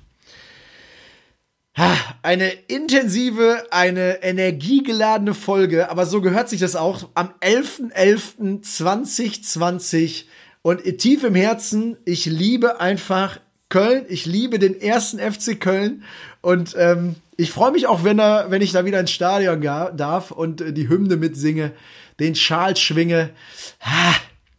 Eine 2.23 2.49
intensive, 2.49 3.67
eine 3.69 4.23
energiegeladene 4.23 5.36
Folge, 5.36 5.91
aber 5.91 6.08
so 6.08 6.21
gehört 6.21 6.49
sich 6.49 6.60
das 6.60 6.75
auch 6.75 7.08
am 7.13 7.30
11.11.2020 7.41 10.23
und 10.67 10.84
tief 10.97 11.23
im 11.23 11.34
Herzen, 11.34 11.95
ich 12.03 12.25
liebe 12.25 12.82
einfach 12.82 13.39
Köln, 13.69 14.03
ich 14.10 14.25
liebe 14.25 14.60
den 14.60 14.77
ersten 14.82 15.17
FC 15.17 15.58
Köln 15.58 16.03
und 16.41 16.75
ähm, 16.77 17.15
ich 17.38 17.51
freue 17.51 17.71
mich 17.71 17.88
auch, 17.88 18.03
wenn, 18.03 18.19
er, 18.19 18.51
wenn 18.51 18.62
ich 18.62 18.73
da 18.73 18.84
wieder 18.84 18.99
ins 18.99 19.12
Stadion 19.12 19.62
darf 19.62 20.32
und 20.32 20.60
äh, 20.60 20.73
die 20.73 20.89
Hymne 20.89 21.15
mitsinge, 21.15 21.71
den 22.19 22.36
Schal 22.36 22.75
schwinge. 22.75 23.30
Ha, 23.80 24.13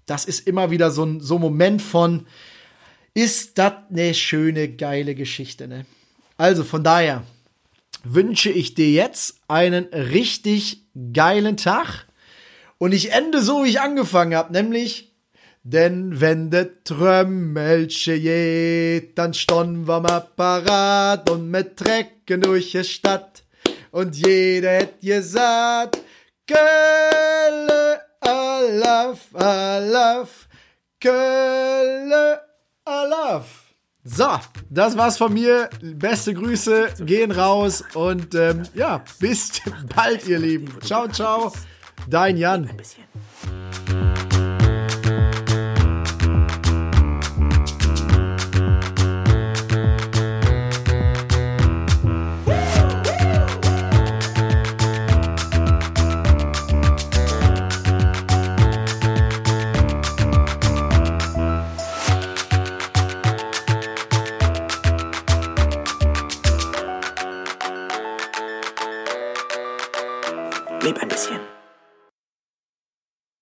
das 0.07 0.25
ist 0.25 0.47
immer 0.47 0.71
wieder 0.71 0.90
so 0.90 1.05
ein 1.05 1.21
so 1.21 1.38
Moment 1.38 1.83
von, 1.83 2.27
ist 3.12 3.59
das 3.59 3.75
eine 3.90 4.14
schöne, 4.14 4.66
geile 4.66 5.14
Geschichte, 5.14 5.68
ne? 5.68 5.85
Also 6.38 6.64
von 6.64 6.83
daher 6.83 7.23
wünsche 8.03 8.49
ich 8.49 8.73
dir 8.73 8.90
jetzt 8.90 9.40
einen 9.47 9.85
richtig 9.92 10.85
geilen 11.12 11.59
Tag. 11.59 12.07
Und 12.79 12.92
ich 12.92 13.12
ende 13.12 13.42
so, 13.42 13.64
wie 13.64 13.68
ich 13.68 13.81
angefangen 13.83 14.35
habe, 14.35 14.55
nämlich, 14.55 15.08
denn 15.70 16.18
wenn 16.18 16.50
de 16.50 16.70
Trömmelche 16.83 18.18
geht, 18.18 19.18
dann 19.18 19.35
stehen 19.35 19.87
wir 19.87 20.00
mal 20.00 20.20
parat 20.35 21.28
und 21.28 21.50
mit 21.50 21.76
Trecken 21.76 22.40
durch 22.40 22.70
die 22.70 22.85
Stadt. 22.85 23.44
Und 23.90 24.16
jeder 24.16 24.70
hätt 24.70 25.00
gesagt, 25.02 25.98
Kölle, 26.46 28.00
Alaf, 28.20 29.35
Alaf, 29.35 30.48
Kölle, 31.00 32.40
Alaf. 32.87 33.74
So, 34.04 34.40
das 34.70 34.96
war's 34.96 35.18
von 35.18 35.35
mir. 35.35 35.68
Beste 35.83 36.33
Grüße 36.33 36.94
gehen 37.00 37.31
raus 37.31 37.85
und 37.92 38.35
ähm, 38.35 38.62
ja, 38.72 39.04
bis 39.20 39.61
bald, 39.94 40.26
ihr 40.26 40.38
Lieben. 40.38 40.81
Ciao, 40.81 41.09
ciao. 41.09 41.52
Dein 42.09 42.38
Jan. 42.38 42.70